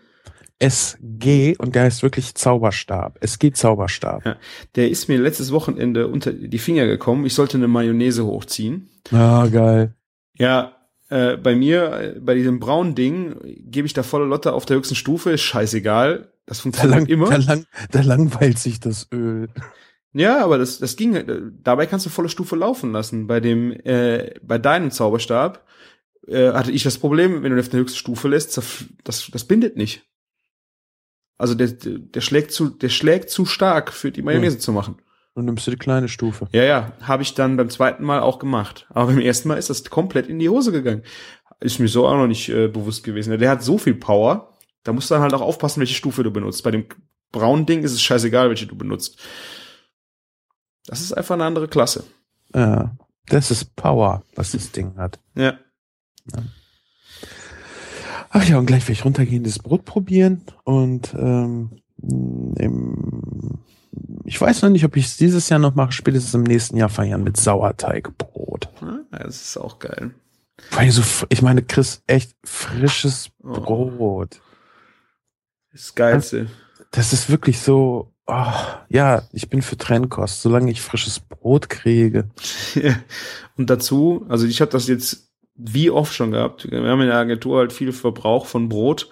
[0.64, 3.18] SG und der heißt wirklich Zauberstab.
[3.22, 4.26] SG Zauberstab.
[4.26, 4.38] Ja,
[4.76, 7.26] der ist mir letztes Wochenende unter die Finger gekommen.
[7.26, 8.89] Ich sollte eine Mayonnaise hochziehen.
[9.11, 9.93] Ah, geil.
[10.38, 10.78] Ja,
[11.09, 14.78] äh, bei mir, äh, bei diesem braunen Ding, gebe ich da volle Lotte auf der
[14.78, 16.32] höchsten Stufe, ist scheißegal.
[16.45, 17.30] Das funktioniert da lang, immer.
[17.30, 19.49] Da, lang, da langweilt sich das Öl.
[20.14, 23.28] Ja, aber das, das ging, äh, dabei kannst du volle Stufe laufen lassen.
[23.28, 25.66] Bei dem, äh, bei deinem Zauberstab
[26.28, 28.57] äh, hatte ich das Problem, wenn du auf der höchsten Stufe lässt,
[29.03, 30.05] das, das bindet nicht.
[31.38, 34.61] Also der, der schlägt zu, der schlägt zu stark für die Mayonnaise hm.
[34.61, 34.97] zu machen.
[35.36, 36.47] Und nimmst du die kleine Stufe.
[36.51, 38.86] Ja, ja, habe ich dann beim zweiten Mal auch gemacht.
[38.89, 41.01] Aber beim ersten Mal ist das komplett in die Hose gegangen.
[41.59, 43.38] Ist mir so auch noch nicht äh, bewusst gewesen.
[43.39, 44.53] Der hat so viel Power.
[44.84, 46.63] Da musst du dann halt auch aufpassen, welche Stufe du benutzt.
[46.63, 46.86] Bei dem
[47.31, 49.19] braunen Ding ist es scheißegal, welche du benutzt.
[50.86, 52.03] Das ist einfach eine andere Klasse.
[52.53, 52.95] Ja,
[53.27, 55.19] das ist Power, was das Ding hat.
[55.36, 55.57] Ja.
[56.31, 56.43] ja.
[58.36, 61.69] Ach ja, und gleich will ich runtergehendes Brot probieren und ähm,
[62.01, 63.59] im,
[64.25, 66.89] ich weiß noch nicht, ob ich es dieses Jahr noch mache, spätestens im nächsten Jahr
[66.89, 68.69] feiern mit Sauerteigbrot.
[69.11, 70.15] Das ist auch geil.
[70.71, 73.51] Weil so, ich meine, Chris, echt frisches oh.
[73.51, 74.41] Brot.
[75.71, 76.47] Das Geilste.
[76.89, 78.53] Das ist wirklich so, oh,
[78.89, 82.31] ja, ich bin für Trennkost, solange ich frisches Brot kriege.
[83.57, 86.70] Und dazu, also ich habe das jetzt wie oft schon gehabt.
[86.70, 89.10] Wir haben in der Agentur halt viel Verbrauch von Brot,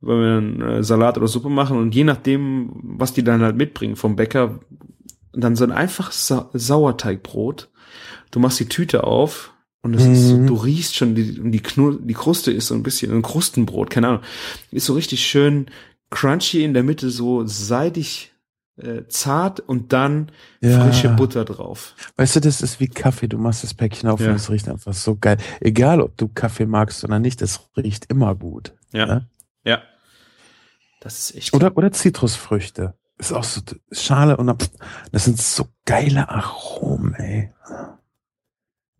[0.00, 3.56] wenn wir dann äh, Salat oder Suppe machen und je nachdem, was die dann halt
[3.56, 4.60] mitbringen vom Bäcker,
[5.32, 7.68] dann so ein einfaches Sa Sauerteigbrot.
[8.30, 10.12] Du machst die Tüte auf und es mhm.
[10.12, 10.46] ist so, mhm.
[10.46, 14.08] du riechst schon, die, die, Knur, die Kruste ist so ein bisschen ein Krustenbrot, keine
[14.08, 14.22] Ahnung.
[14.70, 15.66] Ist so richtig schön
[16.10, 18.32] crunchy in der Mitte, so seidig
[18.78, 20.80] äh, zart und dann ja.
[20.80, 21.94] frische Butter drauf.
[22.16, 23.28] Weißt du, das ist wie Kaffee.
[23.28, 24.30] Du machst das Päckchen auf ja.
[24.30, 25.38] und es riecht einfach so geil.
[25.60, 28.74] Egal, ob du Kaffee magst oder nicht, es riecht immer gut.
[28.92, 29.06] Ja.
[29.06, 29.20] Ja.
[29.64, 29.82] ja.
[31.00, 31.54] Das ist echt.
[31.54, 32.94] Oder, oder Zitrusfrüchte.
[33.18, 33.60] Ist auch so
[33.90, 34.58] Schale und dann,
[35.10, 37.52] das sind so geile Aromen, ey.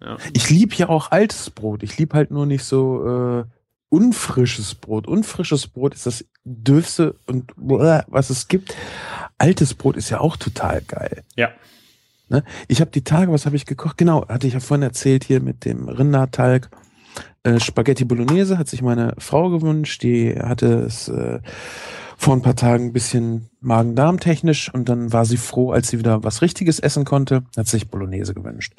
[0.00, 0.16] Ja.
[0.32, 1.82] Ich lieb ja auch altes Brot.
[1.82, 3.44] Ich lieb halt nur nicht so äh,
[3.88, 5.06] unfrisches Brot.
[5.06, 8.74] Unfrisches Brot ist das dürfste und was es gibt.
[9.38, 11.22] Altes Brot ist ja auch total geil.
[11.36, 11.50] Ja.
[12.28, 12.44] Ne?
[12.66, 13.96] Ich habe die Tage, was habe ich gekocht?
[13.96, 16.68] Genau, hatte ich ja vorhin erzählt hier mit dem Rindertalg.
[17.42, 20.02] Äh, Spaghetti Bolognese hat sich meine Frau gewünscht.
[20.02, 21.40] Die hatte es äh,
[22.16, 26.24] vor ein paar Tagen ein bisschen Magen-Darm-technisch und dann war sie froh, als sie wieder
[26.24, 28.74] was Richtiges essen konnte, hat sich Bolognese gewünscht.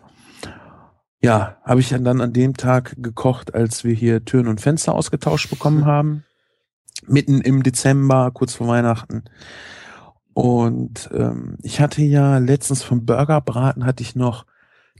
[1.22, 5.50] Ja, habe ich dann an dem Tag gekocht, als wir hier Türen und Fenster ausgetauscht
[5.50, 6.24] bekommen haben.
[7.08, 9.24] Mitten im Dezember, kurz vor Weihnachten.
[10.40, 14.46] Und ähm, ich hatte ja letztens vom Burgerbraten hatte ich noch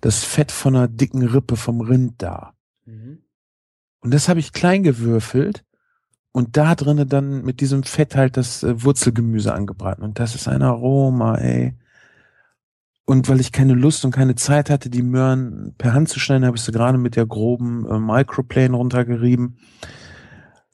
[0.02, 2.56] das Fett von einer dicken Rippe vom Rind da.
[2.86, 3.20] Mhm.
[4.02, 5.64] Und das habe ich klein gewürfelt
[6.34, 10.04] und da drinnen dann mit diesem Fett halt das äh, Wurzelgemüse angebraten.
[10.04, 11.74] Und das ist ein Aroma, ey.
[13.06, 16.46] Und weil ich keine Lust und keine Zeit hatte, die Möhren per Hand zu schneiden,
[16.46, 19.58] habe ich sie gerade mit der groben äh, Microplane runtergerieben.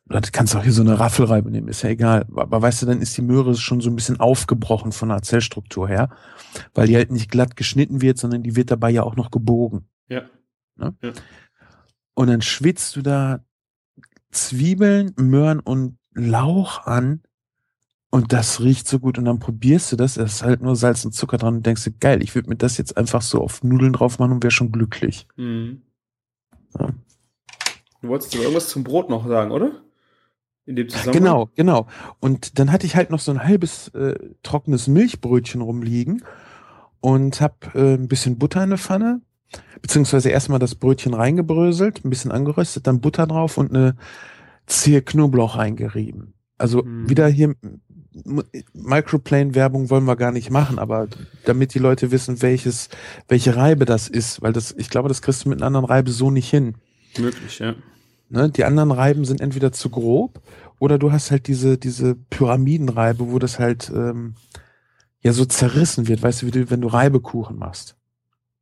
[0.10, 2.28] Oder du kannst auch hier so eine Raffelreibe nehmen, ist ja egal.
[2.36, 5.88] Aber weißt du, dann ist die Möhre schon so ein bisschen aufgebrochen von der Zellstruktur
[5.88, 6.10] her,
[6.74, 9.88] weil die halt nicht glatt geschnitten wird, sondern die wird dabei ja auch noch gebogen.
[10.08, 10.22] Ja.
[10.76, 10.96] Ne?
[11.02, 11.14] ja.
[12.14, 13.44] Und dann schwitzt du da
[14.32, 17.22] Zwiebeln, Möhren und Lauch an
[18.12, 21.04] und das riecht so gut und dann probierst du das, es ist halt nur Salz
[21.04, 23.64] und Zucker dran und denkst du, geil, ich würde mir das jetzt einfach so auf
[23.64, 25.28] Nudeln drauf machen und wäre schon glücklich.
[25.36, 25.82] Mhm.
[26.80, 26.90] Ja.
[28.02, 29.85] Du wolltest aber irgendwas zum Brot noch sagen, oder?
[30.66, 31.24] In dem Zusammenhang?
[31.24, 31.88] Genau, genau.
[32.20, 36.24] Und dann hatte ich halt noch so ein halbes äh, trockenes Milchbrötchen rumliegen
[37.02, 39.22] und hab äh, ein bisschen Butter in der Pfanne,
[39.82, 43.96] beziehungsweise erstmal das Brötchen reingebröselt, ein bisschen angeröstet, dann Butter drauf und eine
[44.66, 46.34] Zehe Knoblauch reingerieben.
[46.58, 47.10] Also hm.
[47.10, 47.56] wieder hier
[48.74, 51.08] Microplane-Werbung wollen wir gar nicht machen, aber
[51.44, 52.90] damit die Leute wissen, welches,
[53.28, 56.12] welche Reibe das ist, weil das, ich glaube, das kriegst du mit einer anderen Reibe
[56.12, 56.76] so nicht hin.
[57.18, 57.76] Möglich, ja.
[58.30, 58.50] Ne?
[58.50, 60.42] Die anderen Reiben sind entweder zu grob
[60.80, 64.36] oder du hast halt diese, diese Pyramidenreibe, wo das halt ähm,
[65.22, 67.96] ja so zerrissen wird, weißt du, wie du, wenn du Reibekuchen machst.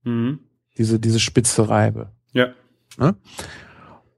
[0.03, 0.39] Mhm.
[0.77, 2.11] Diese, diese spitze Reibe.
[2.31, 2.53] Ja.
[2.97, 3.15] Ne?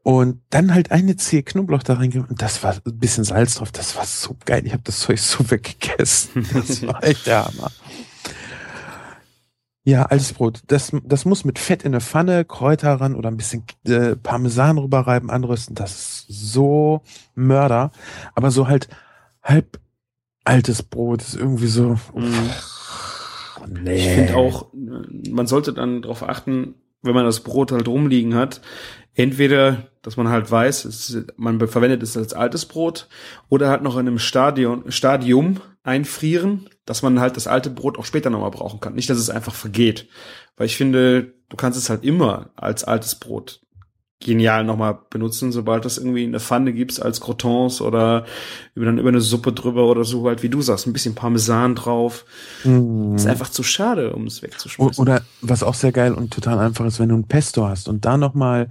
[0.03, 3.71] Und dann halt eine Zehe Knoblauch da reingegeben und das war ein bisschen Salz drauf.
[3.71, 4.61] Das war so geil.
[4.65, 6.47] Ich habe das Zeug so weggegessen.
[6.53, 7.71] Das war echt der Hammer.
[9.87, 10.63] Ja, altes Brot.
[10.65, 14.79] Das, das muss mit Fett in eine Pfanne, Kräuter ran oder ein bisschen äh, Parmesan
[14.79, 15.75] rüberreiben, anrösten.
[15.75, 17.01] Das ist so
[17.35, 17.91] Mörder.
[18.33, 18.89] Aber so halt
[19.43, 19.79] halb
[20.43, 21.99] altes Brot ist irgendwie so.
[22.15, 22.49] Mm.
[23.83, 23.95] Nee.
[23.95, 26.73] Ich finde auch, man sollte dann darauf achten,
[27.03, 28.61] wenn man das Brot halt rumliegen hat,
[29.13, 33.07] entweder, dass man halt weiß, es, man verwendet es als altes Brot
[33.49, 38.05] oder halt noch in einem Stadion, Stadium einfrieren, dass man halt das alte Brot auch
[38.05, 38.93] später nochmal brauchen kann.
[38.93, 40.07] Nicht, dass es einfach vergeht.
[40.55, 43.61] Weil ich finde, du kannst es halt immer als altes Brot
[44.21, 48.25] genial nochmal benutzen, sobald das irgendwie in der Pfanne gibst als Crotons oder
[48.73, 51.75] über, dann über eine Suppe drüber oder so, halt wie du sagst, ein bisschen Parmesan
[51.75, 52.25] drauf.
[52.63, 53.15] Mm.
[53.15, 55.01] Ist einfach zu schade, um es wegzuschmeißen.
[55.01, 58.05] Oder was auch sehr geil und total einfach ist, wenn du ein Pesto hast und
[58.05, 58.69] da nochmal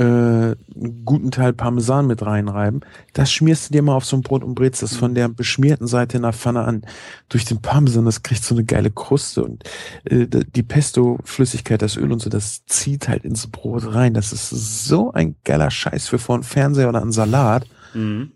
[0.00, 2.80] äh, einen guten Teil Parmesan mit reinreiben.
[3.12, 5.86] Das schmierst du dir mal auf so ein Brot und brätst das von der beschmierten
[5.86, 6.86] Seite in der Pfanne an.
[7.28, 9.64] Durch den Parmesan, das kriegt so eine geile Kruste und
[10.04, 14.14] äh, die Pesto-Flüssigkeit, das Öl und so, das zieht halt ins Brot rein.
[14.14, 17.66] Das ist, das ist so ein geiler Scheiß für vor einen Fernseher oder einen Salat.
[17.92, 18.32] Mhm.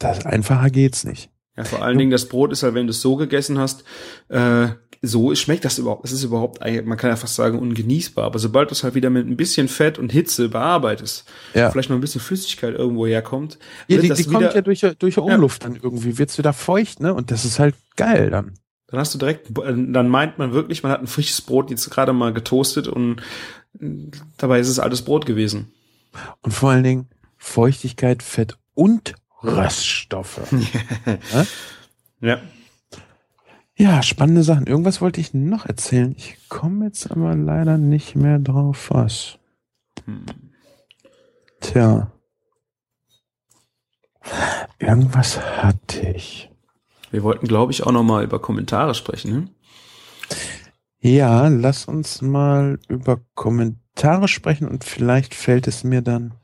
[0.00, 1.30] Das einfacher geht's nicht.
[1.56, 3.84] Ja, vor allen Dingen das Brot ist halt, wenn du es so gegessen hast,
[4.28, 4.70] äh,
[5.06, 6.04] so schmeckt das überhaupt.
[6.04, 8.24] Es ist überhaupt, man kann ja fast sagen, ungenießbar.
[8.24, 11.24] Aber sobald du es halt wieder mit ein bisschen Fett und Hitze bearbeitest,
[11.54, 11.70] ja.
[11.70, 13.58] vielleicht noch ein bisschen Flüssigkeit irgendwo herkommt.
[13.88, 15.70] Ja, die, die kommt ja durch, durch Umluft ja.
[15.70, 17.14] dann irgendwie, wird's wieder feucht, ne?
[17.14, 18.54] Und das ist halt geil dann.
[18.88, 22.12] Dann hast du direkt, dann meint man wirklich, man hat ein frisches Brot jetzt gerade
[22.12, 23.22] mal getoastet und
[24.36, 25.72] dabei ist es altes Brot gewesen.
[26.42, 30.40] Und vor allen Dingen Feuchtigkeit, Fett und Röststoffe.
[31.32, 31.46] ja?
[32.20, 32.40] ja.
[33.76, 34.66] Ja, spannende Sachen.
[34.66, 36.14] Irgendwas wollte ich noch erzählen.
[36.16, 39.38] Ich komme jetzt aber leider nicht mehr drauf was.
[40.04, 40.26] Hm.
[41.60, 42.12] Tja.
[44.78, 46.50] Irgendwas hatte ich.
[47.10, 49.32] Wir wollten, glaube ich, auch noch mal über Kommentare sprechen.
[49.32, 49.48] Ne?
[51.00, 56.34] Ja, lass uns mal über Kommentare sprechen und vielleicht fällt es mir dann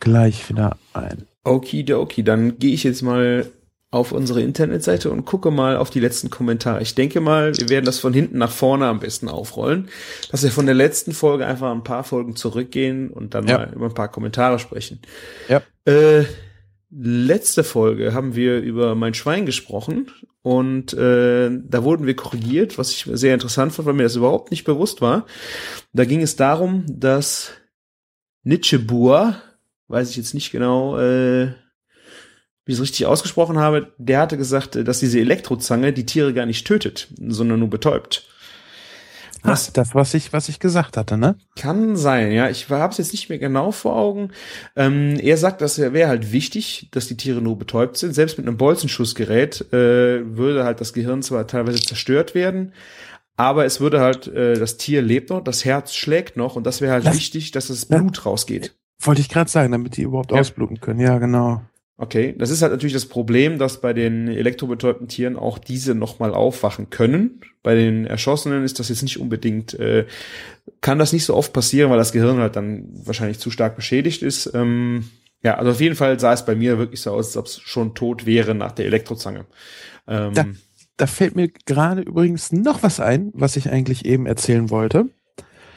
[0.00, 1.26] gleich wieder ein.
[1.44, 3.50] Okidoki, dann gehe ich jetzt mal
[3.92, 6.80] auf unsere Internetseite und gucke mal auf die letzten Kommentare.
[6.80, 9.90] Ich denke mal, wir werden das von hinten nach vorne am besten aufrollen,
[10.30, 13.58] dass wir von der letzten Folge einfach ein paar Folgen zurückgehen und dann ja.
[13.58, 15.00] mal über ein paar Kommentare sprechen.
[15.46, 15.62] Ja.
[15.84, 16.24] Äh,
[16.90, 22.92] letzte Folge haben wir über mein Schwein gesprochen und äh, da wurden wir korrigiert, was
[22.92, 25.26] ich sehr interessant fand, weil mir das überhaupt nicht bewusst war.
[25.92, 27.50] Da ging es darum, dass
[28.42, 29.36] Nietzsche Bua,
[29.88, 31.52] weiß ich jetzt nicht genau, äh,
[32.64, 36.46] wie ich es richtig ausgesprochen habe, der hatte gesagt, dass diese Elektrozange die Tiere gar
[36.46, 38.28] nicht tötet, sondern nur betäubt.
[39.44, 41.36] Was, Ach, das, was ich, was ich gesagt hatte, ne?
[41.56, 42.48] Kann sein, ja.
[42.48, 44.30] Ich habe es jetzt nicht mehr genau vor Augen.
[44.76, 48.14] Ähm, er sagt, dass er wäre halt wichtig, dass die Tiere nur betäubt sind.
[48.14, 52.72] Selbst mit einem Bolzenschussgerät äh, würde halt das Gehirn zwar teilweise zerstört werden,
[53.36, 56.80] aber es würde halt, äh, das Tier lebt noch, das Herz schlägt noch und das
[56.80, 58.76] wäre halt das, wichtig, dass das Blut ja, rausgeht.
[59.00, 60.38] Wollte ich gerade sagen, damit die überhaupt ja.
[60.38, 61.00] ausbluten können.
[61.00, 61.62] Ja, genau.
[62.02, 66.34] Okay, das ist halt natürlich das Problem, dass bei den elektrobetäubten Tieren auch diese nochmal
[66.34, 67.42] aufwachen können.
[67.62, 70.06] Bei den Erschossenen ist das jetzt nicht unbedingt, äh,
[70.80, 74.24] kann das nicht so oft passieren, weil das Gehirn halt dann wahrscheinlich zu stark beschädigt
[74.24, 74.50] ist.
[74.52, 75.10] Ähm,
[75.44, 77.60] ja, also auf jeden Fall sah es bei mir wirklich so aus, als ob es
[77.60, 79.46] schon tot wäre nach der Elektrozange.
[80.08, 80.46] Ähm, da,
[80.96, 85.04] da fällt mir gerade übrigens noch was ein, was ich eigentlich eben erzählen wollte.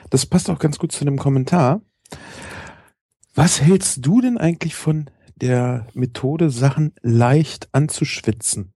[0.09, 1.81] Das passt auch ganz gut zu dem Kommentar.
[3.35, 8.73] Was hältst du denn eigentlich von der Methode, Sachen leicht anzuschwitzen?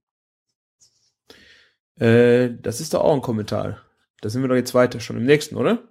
[1.98, 3.78] Äh, das ist doch auch ein Kommentar.
[4.20, 5.82] Da sind wir doch jetzt weiter, schon im nächsten, oder?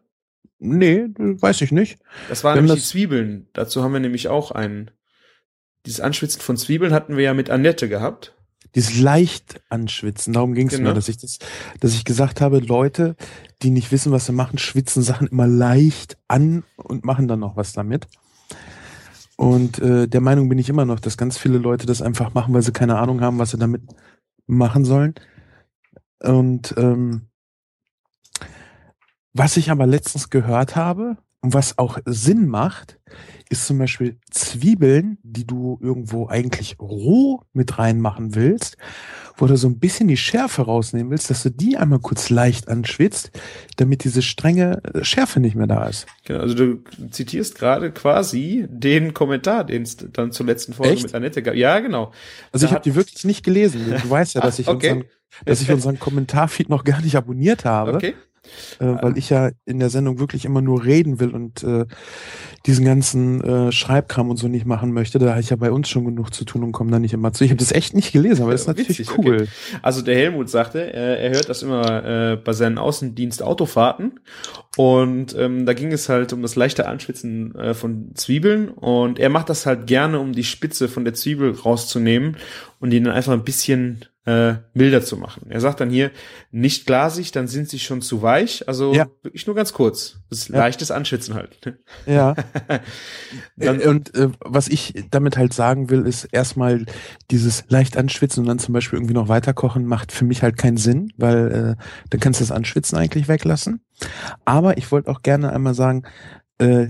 [0.60, 2.00] Nee, weiß ich nicht.
[2.28, 3.48] Das waren nämlich das die Zwiebeln.
[3.54, 4.92] Dazu haben wir nämlich auch ein.
[5.86, 8.36] Dieses Anschwitzen von Zwiebeln hatten wir ja mit Annette gehabt.
[8.76, 10.90] Dieses leicht anschwitzen, darum ging es genau.
[10.90, 11.40] mir, dass ich das,
[11.80, 13.16] dass ich gesagt habe, Leute,
[13.64, 17.56] die nicht wissen, was sie machen, schwitzen Sachen immer leicht an und machen dann noch
[17.56, 18.08] was damit.
[19.40, 22.54] Und äh, der Meinung bin ich immer noch, dass ganz viele Leute das einfach machen,
[22.54, 23.82] weil sie keine Ahnung haben, was sie damit
[24.48, 25.16] machen sollen.
[26.20, 27.30] Und ähm,
[29.32, 33.00] was ich aber letztens gehört habe und was auch Sinn macht,
[33.50, 38.78] ist zum Beispiel Zwiebeln, die du irgendwo eigentlich roh mit reinmachen willst,
[39.38, 42.68] wo du so ein bisschen die Schärfe rausnehmen willst, dass du die einmal kurz leicht
[42.68, 43.32] anschwitzt,
[43.78, 46.06] damit diese strenge äh, Schärfe nicht mehr da ist.
[46.26, 51.04] Genau, also du zitierst gerade quasi den Kommentar, den es dann zur letzten Folge Echt?
[51.04, 51.56] mit Annette gab.
[51.56, 52.12] Ja, genau.
[52.52, 53.96] Also da ich habe die wirklich nicht gelesen.
[54.02, 54.92] Du weißt ja, dass ich okay.
[54.92, 55.10] unseren,
[55.46, 57.96] dass ich unseren Kommentarfeed noch gar nicht abonniert habe.
[57.96, 58.14] Okay
[58.80, 61.86] äh, weil ich ja in der Sendung wirklich immer nur reden will und äh,
[62.66, 65.20] diesen ganzen äh, Schreibkram und so nicht machen möchte.
[65.20, 67.34] Da habe ich ja bei uns schon genug zu tun und komme da nicht immer
[67.34, 67.44] zu.
[67.44, 69.36] Ich habe das echt nicht gelesen, aber das ist natürlich Witzig, cool.
[69.36, 69.48] Okay.
[69.82, 74.20] Also der Helmut sagte, äh, er hört das immer äh, bei seinen Außendienst-Autofahrten
[74.78, 79.30] und ähm, da ging es halt um das leichte Anschwitzen äh, von Zwiebeln und er
[79.30, 82.38] macht das halt gerne, um die Spitze von der Zwiebel rauszunehmen
[82.80, 85.50] und ihn dann einfach ein bisschen äh, milder zu machen.
[85.50, 86.12] Er sagt dann hier,
[86.52, 88.68] nicht glasig, dann sind sie schon zu weich.
[88.68, 89.08] Also ja.
[89.24, 90.20] wirklich nur ganz kurz.
[90.30, 90.58] Das ist ja.
[90.58, 91.58] leichtes Anschwitzen halt.
[92.06, 92.36] Ja.
[93.58, 96.86] dann, und äh, was ich damit halt sagen will, ist erstmal
[97.32, 100.58] dieses leicht anschwitzen und dann zum Beispiel irgendwie noch weiter kochen, macht für mich halt
[100.58, 103.82] keinen Sinn, weil äh, dann kannst du das Anschwitzen eigentlich weglassen.
[104.46, 106.04] Aber ich wollte auch gerne einmal sagen,
[106.60, 106.90] äh,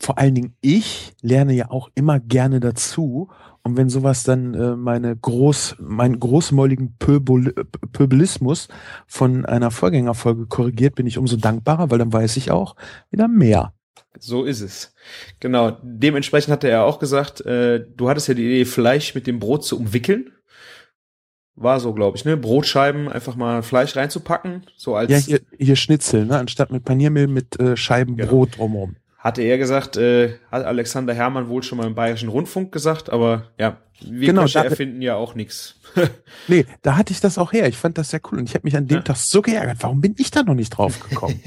[0.00, 3.28] vor allen Dingen ich lerne ja auch immer gerne dazu
[3.68, 7.52] und wenn sowas dann äh, meine groß, meinen großmäuligen Pöbel,
[7.92, 8.68] Pöbelismus
[9.06, 12.76] von einer Vorgängerfolge korrigiert, bin ich umso dankbarer, weil dann weiß ich auch
[13.10, 13.74] wieder mehr.
[14.18, 14.94] So ist es.
[15.40, 15.76] Genau.
[15.82, 19.64] Dementsprechend hatte er auch gesagt, äh, du hattest ja die Idee, Fleisch mit dem Brot
[19.64, 20.32] zu umwickeln.
[21.54, 22.36] War so, glaube ich, ne?
[22.36, 25.10] Brotscheiben, einfach mal Fleisch reinzupacken, so als.
[25.10, 26.38] Ja, hier, hier Schnitzel, ne?
[26.38, 28.30] Anstatt mit Paniermehl mit äh, Scheiben genau.
[28.30, 28.96] Brot drumherum.
[29.18, 33.48] Hatte er gesagt, äh, hat Alexander Hermann wohl schon mal im Bayerischen Rundfunk gesagt, aber
[33.58, 35.74] ja, wir Genau, da- erfinden ja auch nichts.
[36.46, 37.66] Nee, da hatte ich das auch her.
[37.68, 38.38] Ich fand das sehr cool.
[38.38, 39.02] Und ich habe mich an dem Ja.
[39.02, 39.78] Tag so geärgert.
[39.80, 41.40] Warum bin ich da noch nicht drauf gekommen?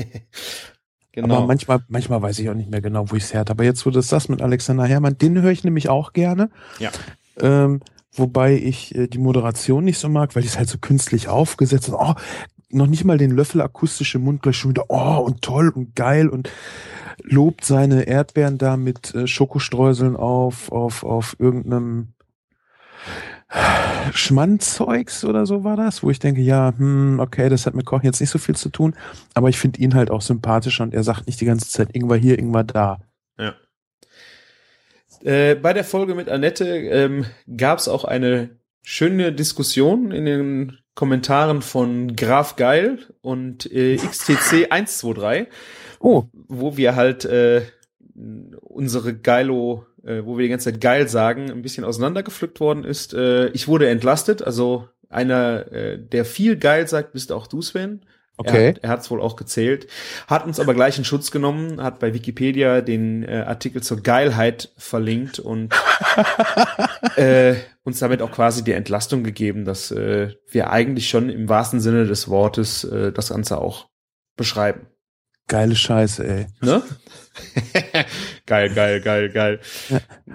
[1.11, 1.38] genau.
[1.38, 3.51] Aber manchmal, manchmal weiß ich auch nicht mehr genau, wo ich es her hatte.
[3.53, 6.49] Aber jetzt, wo das sagst mit Alexander Herrmann, den höre ich nämlich auch gerne.
[6.80, 6.91] Ja.
[7.39, 7.80] Ähm,
[8.13, 11.88] wobei ich äh, die Moderation nicht so mag, weil die ist halt so künstlich aufgesetzt
[11.88, 11.93] ist.
[11.95, 12.15] Oh,
[12.69, 16.28] noch nicht mal den Löffel akustische Mund gleich schon wieder, oh, und toll und geil
[16.30, 16.49] und
[17.24, 22.14] lobt seine Erdbeeren da mit äh, Schokostreuseln auf, auf, auf irgendeinem
[24.14, 28.05] Schmanzeugs oder so war das, wo ich denke, ja, hm, okay, das hat mit Kochen
[28.05, 28.95] jetzt nicht so viel zu tun,
[29.34, 32.16] aber ich finde ihn halt auch sympathischer und er sagt nicht die ganze Zeit Ingwer
[32.16, 32.99] hier, Ingwer da.
[35.24, 38.49] Äh, bei der Folge mit Annette ähm, gab es auch eine
[38.82, 45.47] schöne Diskussion in den Kommentaren von Graf Geil und äh, XTC 123,
[46.01, 47.61] Oh, wo wir halt äh,
[48.61, 53.13] unsere Geilo, äh, wo wir die ganze Zeit geil sagen, ein bisschen auseinandergepflückt worden ist.
[53.13, 58.01] Äh, ich wurde entlastet, also einer, äh, der viel geil sagt, bist auch du, Sven.
[58.37, 58.63] Okay.
[58.63, 59.85] Er, hat- er hat es wohl auch gezählt,
[60.25, 64.71] hat uns aber gleich in Schutz genommen, hat bei Wikipedia den äh, Artikel zur Geilheit
[64.77, 65.75] verlinkt und
[67.17, 71.79] äh, uns damit auch quasi die Entlastung gegeben, dass äh, wir eigentlich schon im wahrsten
[71.79, 73.89] Sinne des Wortes äh, das Ganze auch
[74.37, 74.87] beschreiben.
[75.51, 76.47] Geile Scheiße, ey.
[76.61, 76.81] Ne?
[78.45, 79.59] geil, geil, geil, geil.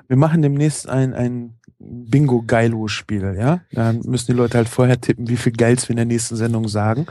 [0.09, 3.63] Wir machen demnächst ein, ein Bingo-Geilo-Spiel, ja?
[3.73, 6.69] Da müssen die Leute halt vorher tippen, wie viel Geils wir in der nächsten Sendung
[6.69, 7.07] sagen.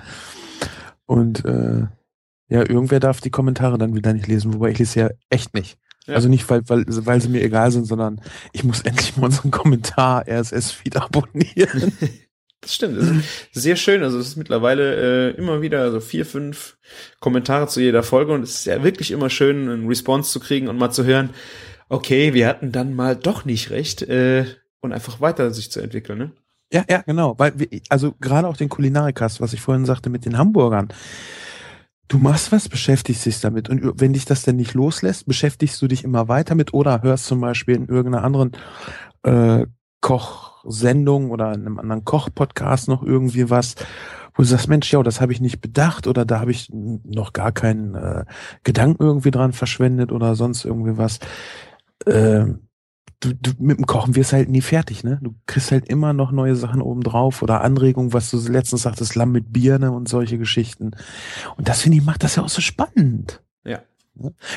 [1.08, 1.88] Und äh,
[2.48, 5.80] ja, irgendwer darf die Kommentare dann wieder nicht lesen, wobei ich lese ja echt nicht.
[6.06, 6.14] Ja.
[6.14, 8.22] Also nicht, weil, weil, weil sie mir egal sind, sondern
[8.54, 11.92] ich muss endlich mal unseren Kommentar RSS-Feed abonnieren.
[12.66, 12.98] Das stimmt.
[12.98, 13.12] Das
[13.52, 14.02] sehr schön.
[14.02, 16.78] Also es ist mittlerweile äh, immer wieder so vier, fünf
[17.20, 20.68] Kommentare zu jeder Folge und es ist ja wirklich immer schön, einen Response zu kriegen
[20.68, 21.30] und mal zu hören,
[21.90, 24.46] okay, wir hatten dann mal doch nicht recht äh,
[24.82, 26.18] und einfach weiter sich zu entwickeln.
[26.18, 26.32] Ne?
[26.74, 27.38] Ja, ja, genau.
[27.38, 30.88] Weil, wir, also gerade auch den Kulinarikast, was ich vorhin sagte mit den Hamburgern.
[32.08, 33.70] Du machst was, beschäftigst dich damit.
[33.70, 37.26] Und wenn dich das denn nicht loslässt, beschäftigst du dich immer weiter mit oder hörst
[37.26, 38.54] zum Beispiel in irgendeiner anderen
[39.22, 39.68] äh,
[40.66, 43.76] Kochsendung oder in einem anderen Koch-Podcast noch irgendwie was,
[44.34, 47.34] wo du sagst, Mensch, ja, das habe ich nicht bedacht oder da habe ich noch
[47.34, 48.26] gar keinen äh,
[48.64, 51.20] Gedanken irgendwie dran verschwendet oder sonst irgendwie was.
[52.06, 52.68] Ähm,
[53.22, 55.20] du, du mit dem Kochen wirst halt nie fertig, ne?
[55.22, 59.16] Du kriegst halt immer noch neue Sachen oben drauf oder Anregungen, was du letztens sagtest,
[59.16, 60.92] Lamm mit Birne und solche Geschichten.
[61.56, 63.42] Und das finde ich macht das ja auch so spannend.
[63.64, 63.80] Ja.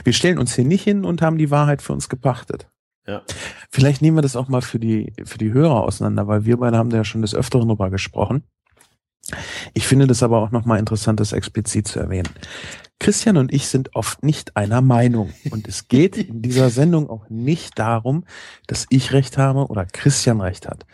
[0.04, 2.68] Wir stellen uns hier nicht hin und haben die Wahrheit für uns gepachtet.
[3.08, 3.22] Ja.
[3.70, 6.76] Vielleicht nehmen wir das auch mal für die, für die Hörer auseinander, weil wir beide
[6.76, 8.42] haben da ja schon des Öfteren drüber gesprochen.
[9.72, 12.28] Ich finde das aber auch nochmal interessant, das explizit zu erwähnen.
[13.00, 15.32] Christian und ich sind oft nicht einer Meinung.
[15.50, 18.24] Und es geht in dieser Sendung auch nicht darum,
[18.66, 20.84] dass ich recht habe oder Christian recht hat.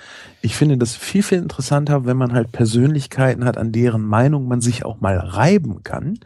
[0.43, 4.61] Ich finde das viel, viel interessanter, wenn man halt Persönlichkeiten hat, an deren Meinung man
[4.61, 6.19] sich auch mal reiben kann.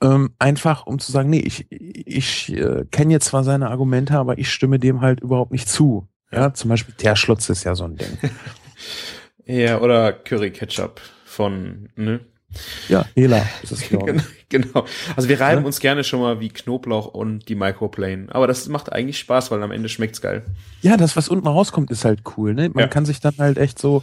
[0.00, 4.38] Ähm, einfach um zu sagen, nee, ich, ich äh, kenne jetzt zwar seine Argumente, aber
[4.38, 6.08] ich stimme dem halt überhaupt nicht zu.
[6.30, 8.18] Ja, zum Beispiel der Schlutz ist ja so ein Ding.
[9.48, 12.20] Ja, oder Curry Ketchup von, ne?
[12.88, 14.22] Ja, Hela ist es, glaube ich.
[14.48, 14.86] genau.
[15.16, 15.66] Also wir reiben Ja.
[15.66, 18.26] uns gerne schon mal wie Knoblauch und die Microplane.
[18.30, 20.44] Aber das macht eigentlich Spaß, weil am Ende schmeckt's geil.
[20.80, 22.54] Ja, das, was unten rauskommt, ist halt cool.
[22.54, 22.70] Ne?
[22.70, 22.88] Man Ja.
[22.88, 24.02] kann sich dann halt echt so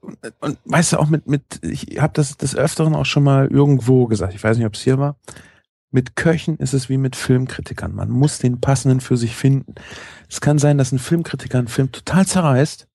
[0.00, 3.48] und, und weißt du auch mit mit ich habe das des öfteren auch schon mal
[3.48, 4.34] irgendwo gesagt.
[4.34, 5.16] Ich weiß nicht, ob es hier war.
[5.90, 7.94] Mit Köchen ist es wie mit Filmkritikern.
[7.94, 9.74] Man muss den passenden für sich finden.
[10.28, 12.86] Es kann sein, dass ein Filmkritiker einen Film total zerreißt,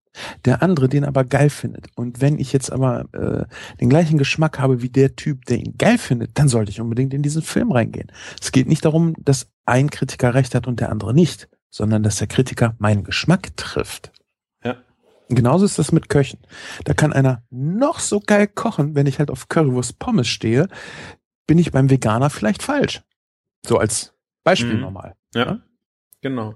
[0.45, 1.87] der andere den aber geil findet.
[1.95, 3.45] Und wenn ich jetzt aber äh,
[3.79, 7.13] den gleichen Geschmack habe wie der Typ, der ihn geil findet, dann sollte ich unbedingt
[7.13, 8.11] in diesen Film reingehen.
[8.41, 12.17] Es geht nicht darum, dass ein Kritiker recht hat und der andere nicht, sondern dass
[12.17, 14.11] der Kritiker meinen Geschmack trifft.
[14.63, 14.77] Ja.
[15.29, 16.39] Genauso ist das mit Köchen.
[16.85, 20.67] Da kann einer noch so geil kochen, wenn ich halt auf Currywurst Pommes stehe,
[21.45, 23.01] bin ich beim Veganer vielleicht falsch.
[23.65, 24.81] So als Beispiel Mhm.
[24.81, 25.15] nochmal.
[25.35, 25.59] Ja.
[26.21, 26.55] Genau.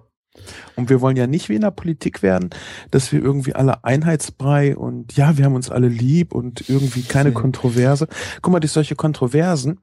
[0.75, 2.49] Und wir wollen ja nicht wie in der Politik werden,
[2.91, 7.29] dass wir irgendwie alle Einheitsbrei und ja, wir haben uns alle lieb und irgendwie keine
[7.29, 7.35] Hm.
[7.35, 8.07] Kontroverse.
[8.41, 9.79] Guck mal, durch solche Kontroversen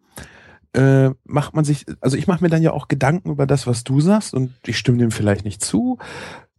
[0.72, 3.84] äh, macht man sich, also ich mache mir dann ja auch Gedanken über das, was
[3.84, 5.98] du sagst und ich stimme dem vielleicht nicht zu,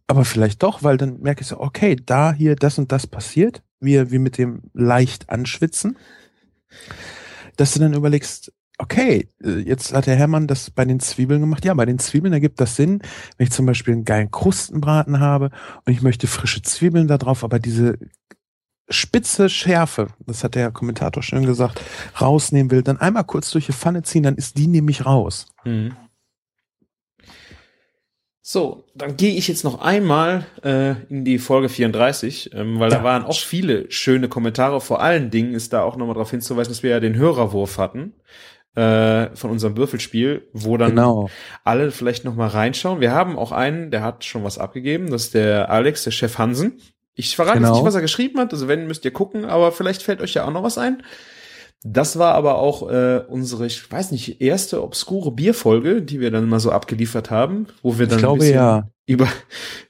[0.06, 3.62] aber vielleicht doch, weil dann merke ich so, okay, da hier das und das passiert,
[3.80, 5.96] wir, wir mit dem leicht anschwitzen,
[7.56, 8.52] dass du dann überlegst,
[8.82, 11.64] okay, äh, jetzt hat der Hermann das bei den Zwiebeln gemacht.
[11.64, 13.00] Ja, bei den Zwiebeln ergibt das Sinn,
[13.36, 15.50] wenn ich zum Beispiel einen geilen Krustenbraten habe
[15.84, 17.98] und ich möchte frische Zwiebeln da drauf, aber diese
[18.90, 21.80] spitze Schärfe, das hat der Kommentator schön gesagt,
[22.20, 25.46] rausnehmen will, dann einmal kurz durch die Pfanne ziehen, dann ist die nämlich raus.
[25.64, 25.96] Mhm.
[28.44, 32.98] So, dann gehe ich jetzt noch einmal äh, in die Folge 34, ähm, weil ja.
[32.98, 34.80] da waren auch viele schöne Kommentare.
[34.80, 38.14] Vor allen Dingen ist da auch nochmal darauf hinzuweisen, dass wir ja den Hörerwurf hatten
[38.74, 41.30] äh, von unserem Würfelspiel, wo dann genau.
[41.64, 43.00] alle vielleicht nochmal reinschauen.
[43.00, 46.38] Wir haben auch einen, der hat schon was abgegeben, das ist der Alex, der Chef
[46.38, 46.80] Hansen.
[47.14, 47.74] Ich verrate genau.
[47.74, 50.46] nicht, was er geschrieben hat, also wenn, müsst ihr gucken, aber vielleicht fällt euch ja
[50.46, 51.02] auch noch was ein.
[51.84, 56.48] Das war aber auch äh, unsere, ich weiß nicht, erste obskure Bierfolge, die wir dann
[56.48, 58.88] mal so abgeliefert haben, wo wir dann glaube, ja.
[59.04, 59.26] über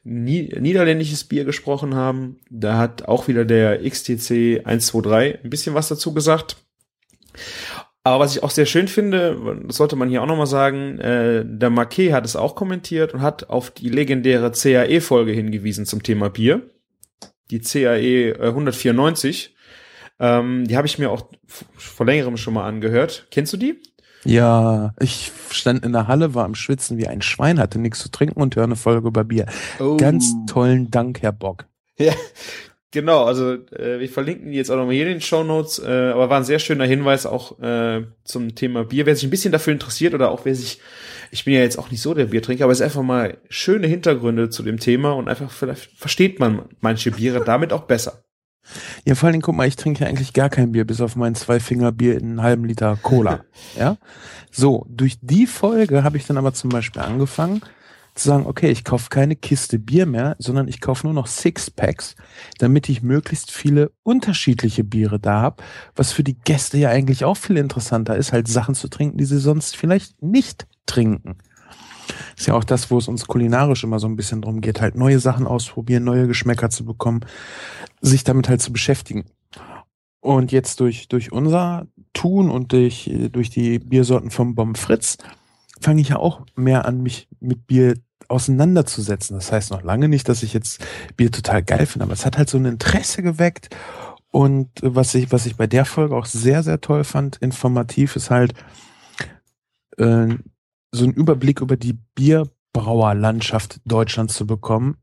[0.03, 2.41] niederländisches Bier gesprochen haben.
[2.49, 6.57] Da hat auch wieder der XTC 123 ein bisschen was dazu gesagt.
[8.05, 11.45] Aber was ich auch sehr schön finde, das sollte man hier auch nochmal sagen, äh,
[11.47, 16.29] der Marquet hat es auch kommentiert und hat auf die legendäre CAE-Folge hingewiesen zum Thema
[16.29, 16.63] Bier.
[17.51, 19.55] Die CAE äh, 194
[20.23, 21.27] ähm, die habe ich mir auch
[21.77, 23.27] vor längerem schon mal angehört.
[23.33, 23.83] Kennst du die?
[24.25, 28.09] Ja, ich stand in der Halle, war am Schwitzen wie ein Schwein, hatte nichts zu
[28.09, 29.47] trinken und höre eine Folge über Bier.
[29.81, 29.97] Oh.
[29.97, 31.67] Ganz tollen Dank, Herr Bock.
[31.99, 32.13] Ja,
[32.93, 33.25] genau.
[33.25, 35.81] Also äh, wir verlinken jetzt auch nochmal hier in den Show Notes.
[35.81, 39.07] Äh, aber war ein sehr schöner Hinweis auch äh, zum Thema Bier.
[39.07, 40.81] Wer sich ein bisschen dafür interessiert oder auch wer sich,
[41.33, 43.89] ich bin ja jetzt auch nicht so der Biertrinker, aber es ist einfach mal schöne
[43.89, 48.23] Hintergründe zu dem Thema und einfach vielleicht versteht man manche Biere damit auch besser.
[49.05, 51.17] Ja, vor allen Dingen, guck mal, ich trinke ja eigentlich gar kein Bier, bis auf
[51.17, 53.45] mein Zwei-Finger-Bier in einem halben Liter Cola.
[53.79, 53.97] ja.
[54.53, 57.63] So, durch die Folge habe ich dann aber zum Beispiel angefangen
[58.15, 62.15] zu sagen, okay, ich kaufe keine Kiste Bier mehr, sondern ich kaufe nur noch Sixpacks,
[62.59, 65.63] damit ich möglichst viele unterschiedliche Biere da habe,
[65.97, 69.25] was für die Gäste ja eigentlich auch viel interessanter ist, halt Sachen zu trinken, die
[69.25, 71.37] sie sonst vielleicht nicht trinken.
[72.37, 74.95] Ist ja auch das, wo es uns kulinarisch immer so ein bisschen drum geht, halt
[74.95, 77.21] neue Sachen ausprobieren, neue Geschmäcker zu bekommen,
[78.01, 79.25] sich damit halt zu beschäftigen.
[80.21, 85.19] Und jetzt durch, durch unser Tun und durch, durch die Biersorten vom Bomb Fritz
[85.83, 87.95] fange ich ja auch mehr an, mich mit Bier
[88.29, 89.37] auseinanderzusetzen.
[89.37, 90.85] Das heißt noch lange nicht, dass ich jetzt
[91.17, 93.75] Bier total geil finde, aber es hat halt so ein Interesse geweckt.
[94.31, 98.31] Und was ich, was ich bei der Folge auch sehr, sehr toll fand, informativ, ist
[98.31, 98.55] halt,
[99.99, 100.29] äh,
[100.91, 104.97] so einen Überblick über die Bierbrauerlandschaft Deutschlands zu bekommen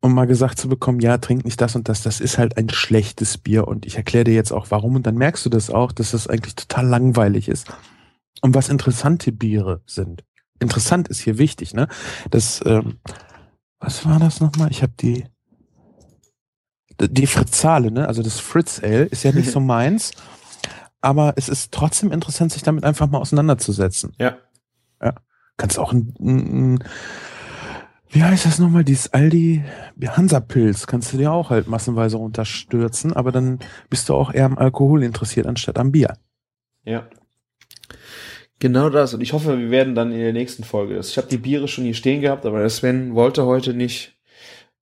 [0.00, 2.68] und mal gesagt zu bekommen, ja, trink nicht das und das, das ist halt ein
[2.70, 5.92] schlechtes Bier und ich erkläre dir jetzt auch warum und dann merkst du das auch,
[5.92, 7.68] dass das eigentlich total langweilig ist
[8.40, 10.24] und was interessante Biere sind.
[10.58, 11.88] Interessant ist hier wichtig, ne?
[12.30, 12.98] Das, ähm,
[13.78, 14.70] was war das nochmal?
[14.70, 15.24] Ich habe die
[17.00, 18.06] die Fritzale, ne?
[18.06, 20.12] Also das Fritz Ale ist ja nicht so meins,
[21.00, 24.14] aber es ist trotzdem interessant, sich damit einfach mal auseinanderzusetzen.
[24.18, 24.36] Ja.
[25.02, 25.14] Ja.
[25.56, 26.84] Kannst auch ein, ein, ein
[28.08, 29.64] wie heißt das nochmal, dieses Aldi
[30.04, 33.58] Hansa-Pilz, kannst du dir auch halt massenweise unterstürzen, aber dann
[33.88, 36.18] bist du auch eher am Alkohol interessiert anstatt am Bier.
[36.84, 37.08] Ja.
[38.62, 39.12] Genau das.
[39.12, 40.96] Und ich hoffe, wir werden dann in der nächsten Folge.
[40.96, 44.16] Ich habe die Biere schon hier stehen gehabt, aber der Sven wollte heute nicht,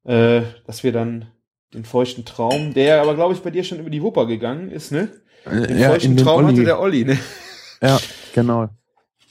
[0.04, 1.28] äh, dass wir dann
[1.72, 4.92] den feuchten Traum, der aber, glaube ich, bei dir schon über die Wupper gegangen ist,
[4.92, 5.08] ne?
[5.46, 7.18] Den ja, feuchten Traum hatte der Olli, ne?
[7.80, 7.98] Ja,
[8.34, 8.68] genau.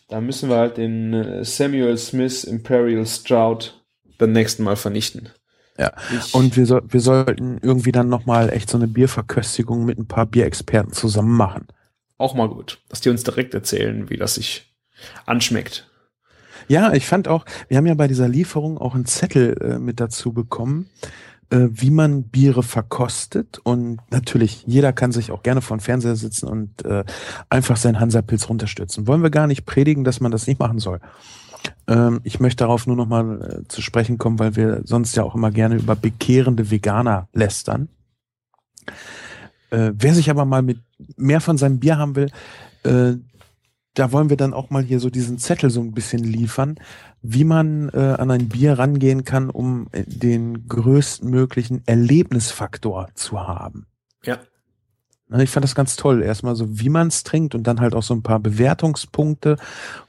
[0.08, 3.80] Da müssen wir halt den äh, Samuel Smith Imperial Stroud
[4.18, 5.30] beim nächsten Mal vernichten.
[5.78, 10.00] Ja, ich und wir, so, wir sollten irgendwie dann nochmal echt so eine Bierverköstigung mit
[10.00, 11.68] ein paar Bierexperten zusammen machen.
[12.20, 14.76] Auch mal gut, dass die uns direkt erzählen, wie das sich
[15.26, 15.90] anschmeckt.
[16.68, 20.02] Ja, ich fand auch, wir haben ja bei dieser Lieferung auch einen Zettel äh, mit
[20.02, 20.90] dazu bekommen,
[21.50, 23.60] äh, wie man Biere verkostet.
[23.64, 27.06] Und natürlich, jeder kann sich auch gerne vor dem Fernseher sitzen und äh,
[27.50, 29.08] einfach seinen Hansapilz runterstürzen.
[29.08, 31.00] Wollen wir gar nicht predigen, dass man das nicht machen soll.
[31.88, 35.36] Ähm, ich möchte darauf nur nochmal äh, zu sprechen kommen, weil wir sonst ja auch
[35.36, 37.88] immer gerne über bekehrende Veganer lästern.
[39.70, 40.80] Äh, wer sich aber mal mit
[41.18, 42.30] mehr von seinem Bier haben will,
[42.84, 43.14] äh,
[43.94, 46.80] da wollen wir dann auch mal hier so diesen Zettel so ein bisschen liefern,
[47.22, 53.88] wie man äh, an ein Bier rangehen kann, um äh, den größtmöglichen Erlebnisfaktor zu haben.
[54.24, 54.40] Ja.
[55.38, 56.24] Ich fand das ganz toll.
[56.24, 59.58] Erstmal so, wie man es trinkt und dann halt auch so ein paar Bewertungspunkte,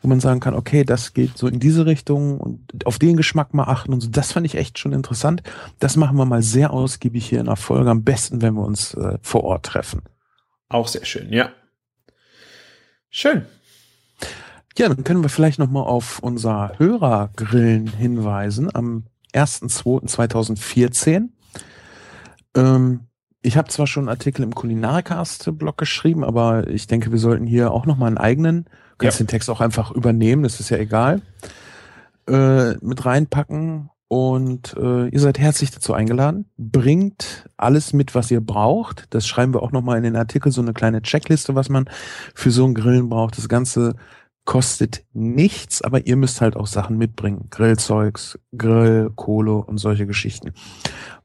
[0.00, 3.52] wo man sagen kann, okay, das geht so in diese Richtung und auf den Geschmack
[3.52, 4.08] mal achten und so.
[4.08, 5.42] Das fand ich echt schon interessant.
[5.78, 7.90] Das machen wir mal sehr ausgiebig hier in der Folge.
[7.90, 10.00] Am besten, wenn wir uns äh, vor Ort treffen.
[10.70, 11.50] Auch sehr schön, ja.
[13.10, 13.44] Schön.
[14.78, 19.04] Ja, dann können wir vielleicht nochmal auf unser Hörergrillen hinweisen am
[19.34, 21.28] 1.2.2014.
[22.54, 23.09] Ähm,
[23.42, 27.72] ich habe zwar schon einen Artikel im Kulinarikast-Blog geschrieben, aber ich denke, wir sollten hier
[27.72, 28.66] auch nochmal einen eigenen,
[28.98, 29.24] kannst ja.
[29.24, 31.22] den Text auch einfach übernehmen, das ist ja egal,
[32.28, 33.90] äh, mit reinpacken.
[34.12, 36.46] Und äh, ihr seid herzlich dazu eingeladen.
[36.58, 39.06] Bringt alles mit, was ihr braucht.
[39.10, 41.88] Das schreiben wir auch nochmal in den Artikel, so eine kleine Checkliste, was man
[42.34, 43.38] für so einen Grillen braucht.
[43.38, 43.94] Das Ganze
[44.44, 47.46] kostet nichts, aber ihr müsst halt auch Sachen mitbringen.
[47.50, 50.52] Grillzeugs, Grill, Kohle und solche Geschichten.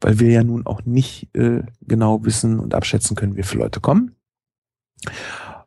[0.01, 3.79] Weil wir ja nun auch nicht äh, genau wissen und abschätzen können, wie viele Leute
[3.79, 4.15] kommen.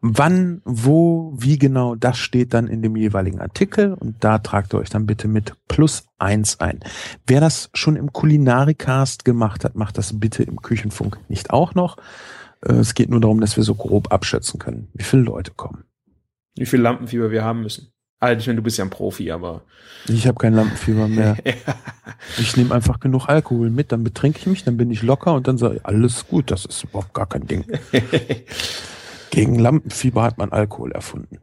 [0.01, 4.79] Wann, wo, wie genau, das steht dann in dem jeweiligen Artikel und da tragt ihr
[4.79, 6.81] euch dann bitte mit plus eins ein.
[7.27, 11.97] Wer das schon im Kulinarikast gemacht hat, macht das bitte im Küchenfunk nicht auch noch.
[12.65, 15.88] Äh, es geht nur darum, dass wir so grob abschätzen können, wie viele Leute kommen.
[16.59, 17.93] Wie viel Lampenfieber wir haben müssen.
[18.21, 19.63] Also ich meine, du bist ja ein Profi, aber.
[20.09, 21.37] Ich habe kein Lampenfieber mehr.
[21.45, 21.55] ja.
[22.39, 25.47] Ich nehme einfach genug Alkohol mit, dann betrinke ich mich, dann bin ich locker und
[25.47, 27.65] dann sage ich, alles gut, das ist überhaupt gar kein Ding.
[29.31, 31.39] Gegen Lampenfieber hat man Alkohol erfunden.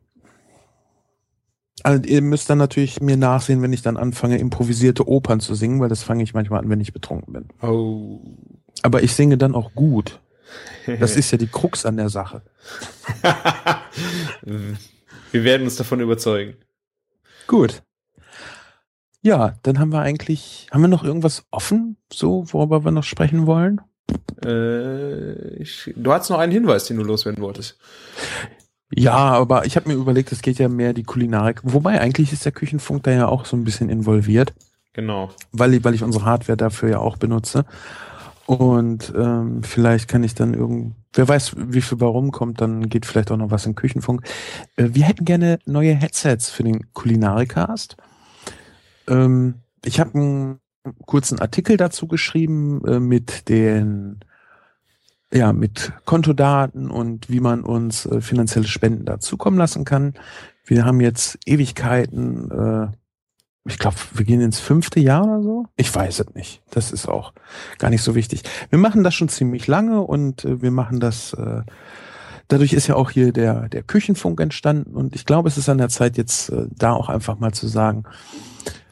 [1.83, 5.79] Also ihr müsst dann natürlich mir nachsehen, wenn ich dann anfange, improvisierte Opern zu singen,
[5.79, 7.47] weil das fange ich manchmal an, wenn ich betrunken bin.
[7.61, 8.21] Oh.
[8.81, 10.19] Aber ich singe dann auch gut.
[10.99, 12.43] Das ist ja die Krux an der Sache.
[15.35, 16.55] Wir werden uns davon überzeugen.
[17.45, 17.83] Gut.
[19.21, 23.45] Ja, dann haben wir eigentlich, haben wir noch irgendwas offen, so, worüber wir noch sprechen
[23.45, 23.81] wollen?
[24.45, 27.77] Äh, ich, du hast noch einen Hinweis, den du loswerden wolltest.
[28.93, 31.59] Ja, aber ich habe mir überlegt, es geht ja mehr die Kulinarik.
[31.63, 34.53] Wobei eigentlich ist der Küchenfunk da ja auch so ein bisschen involviert.
[34.93, 35.31] Genau.
[35.51, 37.65] Weil ich, weil ich unsere Hardware dafür ja auch benutze.
[38.45, 43.05] Und ähm, vielleicht kann ich dann irgend, wer weiß, wie viel bei rumkommt, dann geht
[43.05, 44.21] vielleicht auch noch was in Küchenfunk.
[44.75, 47.97] Äh, wir hätten gerne neue Headsets für den Kulinarikast.
[49.07, 50.59] Ähm, ich habe einen
[51.05, 54.19] kurzen Artikel dazu geschrieben äh, mit den
[55.33, 60.13] ja, mit Kontodaten und wie man uns äh, finanzielle Spenden dazukommen lassen kann.
[60.63, 62.87] Wir haben jetzt Ewigkeiten äh,
[63.67, 65.65] ich glaube, wir gehen ins fünfte Jahr oder so.
[65.75, 66.61] Ich weiß es nicht.
[66.69, 67.33] Das ist auch
[67.79, 68.43] gar nicht so wichtig.
[68.69, 71.33] Wir machen das schon ziemlich lange und äh, wir machen das.
[71.33, 71.63] Äh,
[72.47, 75.79] dadurch ist ja auch hier der der Küchenfunk entstanden und ich glaube, es ist an
[75.79, 78.03] der Zeit jetzt äh, da auch einfach mal zu sagen,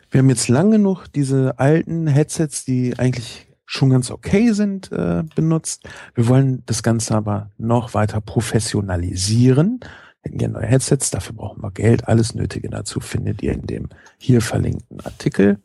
[0.10, 5.24] wir haben jetzt lange genug diese alten Headsets, die eigentlich schon ganz okay sind, äh,
[5.36, 5.88] benutzt.
[6.16, 9.80] Wir wollen das Ganze aber noch weiter professionalisieren
[10.24, 12.08] hätten gerne neue Headsets, dafür brauchen wir Geld.
[12.08, 15.60] Alles Nötige dazu findet ihr in dem hier verlinkten Artikel.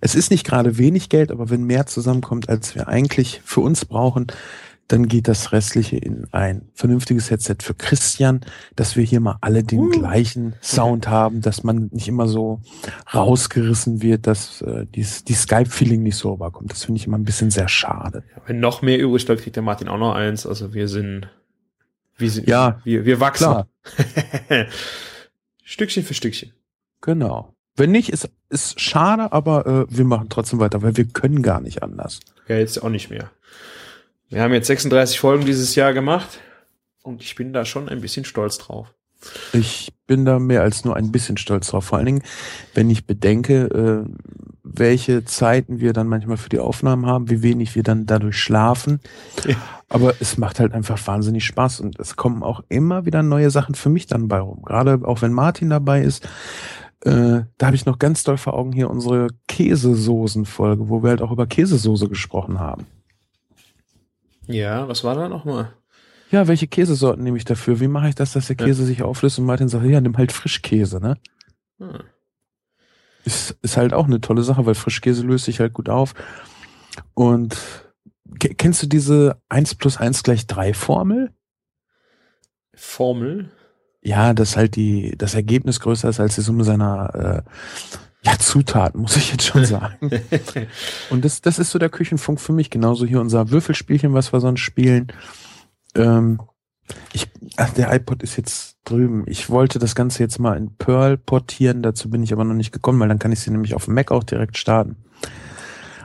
[0.00, 3.84] Es ist nicht gerade wenig Geld, aber wenn mehr zusammenkommt, als wir eigentlich für uns
[3.84, 4.28] brauchen,
[4.88, 8.42] dann geht das Restliche in ein vernünftiges Headset für Christian,
[8.76, 9.90] dass wir hier mal alle den uh.
[9.90, 12.60] gleichen Sound haben, dass man nicht immer so
[13.12, 16.70] rausgerissen wird, dass äh, die, die Skype-Feeling nicht so rüberkommt.
[16.70, 18.22] Das finde ich immer ein bisschen sehr schade.
[18.46, 20.46] Wenn noch mehr übrig bleibt, kriegt der Martin auch noch eins.
[20.46, 21.28] Also wir sind
[22.16, 23.64] wir sind, ja, wir, wir wachsen.
[25.64, 26.52] Stückchen für Stückchen.
[27.00, 27.54] Genau.
[27.74, 31.60] Wenn nicht, ist, ist schade, aber äh, wir machen trotzdem weiter, weil wir können gar
[31.60, 32.20] nicht anders.
[32.48, 33.30] Ja, jetzt auch nicht mehr.
[34.28, 36.40] Wir haben jetzt 36 Folgen dieses Jahr gemacht
[37.02, 38.92] und ich bin da schon ein bisschen stolz drauf.
[39.52, 41.86] Ich bin da mehr als nur ein bisschen stolz drauf.
[41.86, 42.22] Vor allen Dingen,
[42.74, 44.10] wenn ich bedenke, äh,
[44.62, 49.00] welche Zeiten wir dann manchmal für die Aufnahmen haben, wie wenig wir dann dadurch schlafen.
[49.46, 49.56] Ja.
[49.88, 53.74] Aber es macht halt einfach wahnsinnig Spaß und es kommen auch immer wieder neue Sachen
[53.74, 54.62] für mich dann bei rum.
[54.62, 56.28] Gerade auch wenn Martin dabei ist.
[57.04, 61.22] Äh, da habe ich noch ganz doll vor Augen hier unsere Käsesoßen-Folge, wo wir halt
[61.22, 62.86] auch über Käsesoße gesprochen haben.
[64.46, 65.72] Ja, was war da nochmal?
[66.30, 67.80] Ja, welche Käsesorten nehme ich dafür?
[67.80, 68.86] Wie mache ich das, dass der Käse ja.
[68.86, 69.38] sich auflöst?
[69.38, 71.16] Und Martin sagt, ja, nimm halt Frischkäse, ne?
[71.78, 72.00] Hm.
[73.24, 76.14] Ist, ist halt auch eine tolle Sache, weil Frischkäse löst sich halt gut auf.
[77.14, 77.56] Und
[78.38, 81.32] kennst du diese 1 plus 1 gleich 3 Formel?
[82.74, 83.50] Formel?
[84.02, 87.50] Ja, dass halt die, das Ergebnis größer ist als die Summe seiner äh,
[88.22, 90.10] ja, Zutaten, muss ich jetzt schon sagen.
[91.10, 92.70] Und das, das ist so der Küchenfunk für mich.
[92.70, 95.12] Genauso hier unser Würfelspielchen, was wir sonst spielen.
[95.96, 96.40] Ähm,
[97.12, 99.24] ich, ach, der iPod ist jetzt drüben.
[99.26, 102.72] Ich wollte das Ganze jetzt mal in Pearl portieren, dazu bin ich aber noch nicht
[102.72, 104.96] gekommen, weil dann kann ich sie nämlich auf dem Mac auch direkt starten.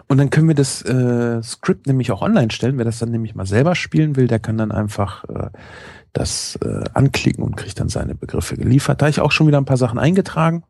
[0.08, 2.78] Und dann können wir das äh, Skript nämlich auch online stellen.
[2.78, 5.50] Wer das dann nämlich mal selber spielen will, der kann dann einfach äh,
[6.12, 9.02] das äh, anklicken und kriegt dann seine Begriffe geliefert.
[9.02, 10.64] Da ich auch schon wieder ein paar Sachen eingetragen.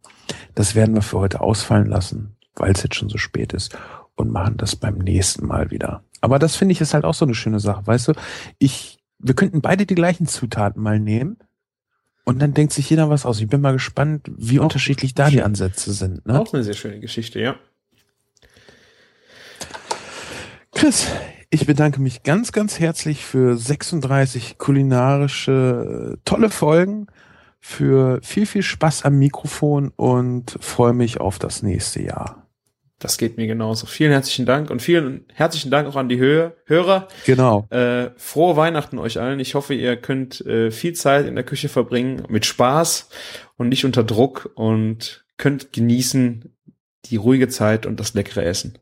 [0.53, 3.75] Das werden wir für heute ausfallen lassen, weil es jetzt schon so spät ist
[4.13, 6.03] und machen das beim nächsten Mal wieder.
[6.21, 7.87] Aber das finde ich ist halt auch so eine schöne Sache.
[7.87, 8.13] Weißt du,
[8.59, 11.37] ich wir könnten beide die gleichen Zutaten mal nehmen.
[12.23, 13.41] Und dann denkt sich jeder was aus.
[13.41, 16.25] Ich bin mal gespannt, wie auch unterschiedlich da die Ansätze sind.
[16.25, 16.39] Ne?
[16.39, 17.55] Auch eine sehr schöne Geschichte, ja.
[20.71, 21.07] Chris,
[21.49, 27.07] ich bedanke mich ganz, ganz herzlich für 36 kulinarische tolle Folgen,
[27.59, 32.40] für viel, viel Spaß am Mikrofon und freue mich auf das nächste Jahr.
[33.01, 33.87] Das geht mir genauso.
[33.87, 37.07] Vielen herzlichen Dank und vielen herzlichen Dank auch an die Hö Hörer.
[37.25, 37.67] Genau.
[37.71, 39.39] Äh, frohe Weihnachten euch allen.
[39.39, 43.09] Ich hoffe, ihr könnt äh, viel Zeit in der Küche verbringen mit Spaß
[43.57, 46.55] und nicht unter Druck und könnt genießen
[47.05, 48.77] die ruhige Zeit und das leckere Essen.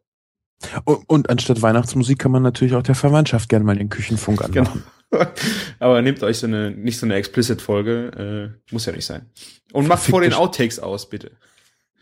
[0.83, 4.83] Und, und anstatt Weihnachtsmusik kann man natürlich auch der Verwandtschaft gerne mal den Küchenfunk anmachen.
[5.11, 5.25] Genau.
[5.79, 9.27] Aber nehmt euch so eine, nicht so eine Explicit-Folge, äh, muss ja nicht sein.
[9.71, 11.31] Und macht vor den Outtakes aus, bitte.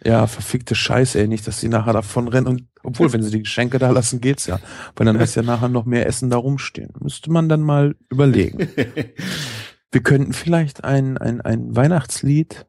[0.03, 3.39] Ja, verfickte Scheiße, ey, nicht, dass sie nachher davon rennen und, obwohl, wenn sie die
[3.43, 4.59] Geschenke da lassen, geht's ja.
[4.95, 6.93] Weil dann ist ja nachher noch mehr Essen da rumstehen.
[6.99, 8.59] Müsste man dann mal überlegen.
[9.91, 12.65] wir könnten vielleicht ein, ein, ein Weihnachtslied,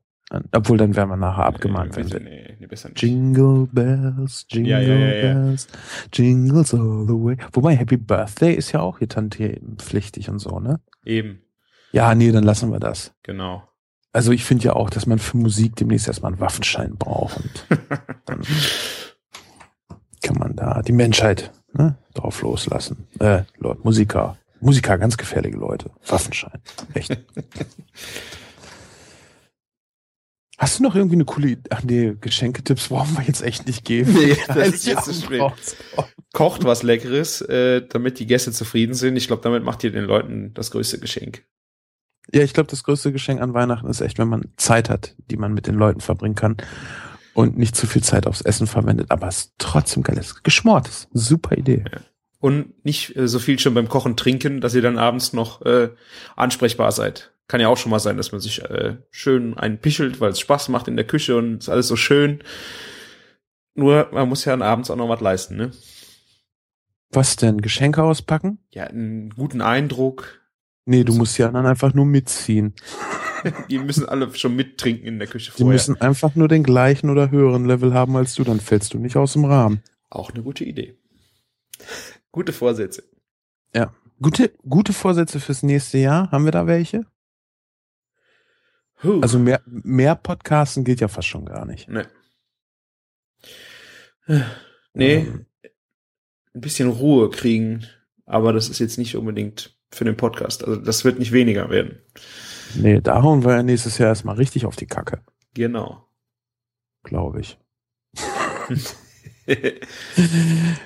[0.52, 2.20] obwohl dann wären wir nachher abgemahnt, nee, wenn wir.
[2.20, 3.02] nee, nee, besser nicht.
[3.02, 5.34] Jingle Bells, Jingle Ja, ja, ja.
[5.34, 5.68] Bells,
[6.12, 7.36] Jingles all the way.
[7.52, 9.08] Wobei Happy Birthday ist ja auch hier
[9.78, 10.80] pflichtig und so, ne?
[11.04, 11.40] Eben,
[11.92, 13.14] Ja, nee, dann lassen wir das.
[13.22, 13.67] genau.
[14.12, 17.66] Also ich finde ja auch, dass man für Musik demnächst erstmal einen Waffenschein braucht und
[18.24, 18.40] dann
[20.22, 23.06] kann man da die Menschheit ne, drauf loslassen.
[23.20, 24.36] Äh, Leute, Musiker.
[24.60, 25.90] Musiker, ganz gefährliche Leute.
[26.06, 26.60] Waffenschein.
[26.94, 27.16] Echt.
[30.58, 34.12] Hast du noch irgendwie eine coole, ach nee, Geschenketipps brauchen wir jetzt echt nicht geben.
[34.12, 35.40] Nee, das ist jetzt zu spät.
[36.32, 39.16] Kocht was Leckeres, äh, damit die Gäste zufrieden sind.
[39.16, 41.44] Ich glaube, damit macht ihr den Leuten das größte Geschenk.
[42.32, 45.36] Ja, ich glaube, das größte Geschenk an Weihnachten ist echt, wenn man Zeit hat, die
[45.36, 46.56] man mit den Leuten verbringen kann
[47.34, 50.44] und nicht zu viel Zeit aufs Essen verwendet, aber es trotzdem geil ist.
[50.44, 51.08] Geschmortes.
[51.12, 51.84] Super Idee.
[52.40, 55.90] Und nicht äh, so viel schon beim Kochen trinken, dass ihr dann abends noch äh,
[56.36, 57.32] ansprechbar seid.
[57.48, 60.68] Kann ja auch schon mal sein, dass man sich äh, schön einpichelt, weil es Spaß
[60.68, 62.40] macht in der Küche und ist alles so schön.
[63.74, 65.70] Nur, man muss ja dann abends auch noch was leisten, ne?
[67.10, 67.62] Was denn?
[67.62, 68.58] Geschenke auspacken?
[68.70, 70.37] Ja, einen guten Eindruck.
[70.88, 72.74] Nee, du musst ja dann einfach nur mitziehen.
[73.70, 75.72] Die müssen alle schon mittrinken in der Küche Die vorher.
[75.74, 79.16] müssen einfach nur den gleichen oder höheren Level haben als du, dann fällst du nicht
[79.16, 79.82] aus dem Rahmen.
[80.10, 80.96] Auch eine gute Idee.
[82.32, 83.04] Gute Vorsätze.
[84.20, 86.32] Gute, gute Vorsätze fürs nächste Jahr.
[86.32, 87.06] Haben wir da welche?
[89.04, 89.20] Huh.
[89.22, 91.88] Also mehr, mehr Podcasten geht ja fast schon gar nicht.
[91.88, 92.08] Ne.
[94.26, 95.46] Nee, Ähm,
[96.52, 97.86] ein bisschen Ruhe kriegen,
[98.26, 100.64] aber das ist jetzt nicht unbedingt für den Podcast.
[100.64, 101.98] Also das wird nicht weniger werden.
[102.74, 105.20] Nee, da hauen wir ja nächstes Jahr erstmal richtig auf die Kacke,
[105.54, 106.06] Genau.
[107.02, 107.58] glaube ich.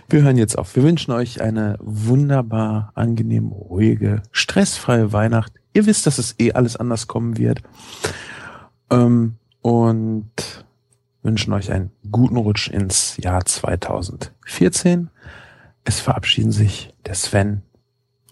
[0.08, 0.76] Wir hören jetzt auf.
[0.76, 5.52] Wir wünschen euch eine wunderbar angenehm ruhige, stressfreie Weihnacht.
[5.74, 7.62] Ihr wisst, dass es eh alles anders kommen wird.
[8.90, 10.30] Ähm, und
[11.22, 15.10] wünschen euch einen guten Rutsch ins Jahr 2014.
[15.84, 17.62] Es verabschieden sich der Sven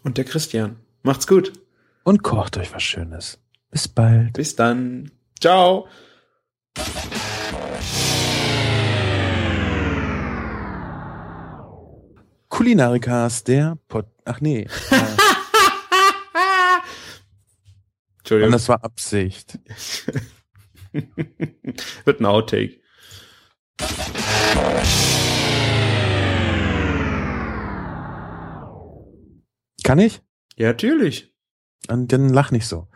[0.03, 0.77] Und der Christian.
[1.03, 1.53] Macht's gut.
[2.05, 3.39] und kocht euch was Schönes.
[3.71, 4.33] Bis bald.
[4.35, 5.11] Bis dann.
[5.41, 5.87] Ciao.
[12.49, 14.07] Kulinarikas, der Pod.
[14.25, 14.67] Ach nee.
[18.19, 18.49] Entschuldigung.
[18.49, 19.59] und das war Absicht.
[22.05, 22.81] wird ein Outtake.
[29.83, 30.23] Kann ich?
[30.57, 31.35] Ja, natürlich.
[31.89, 32.89] Und dann lach nicht so.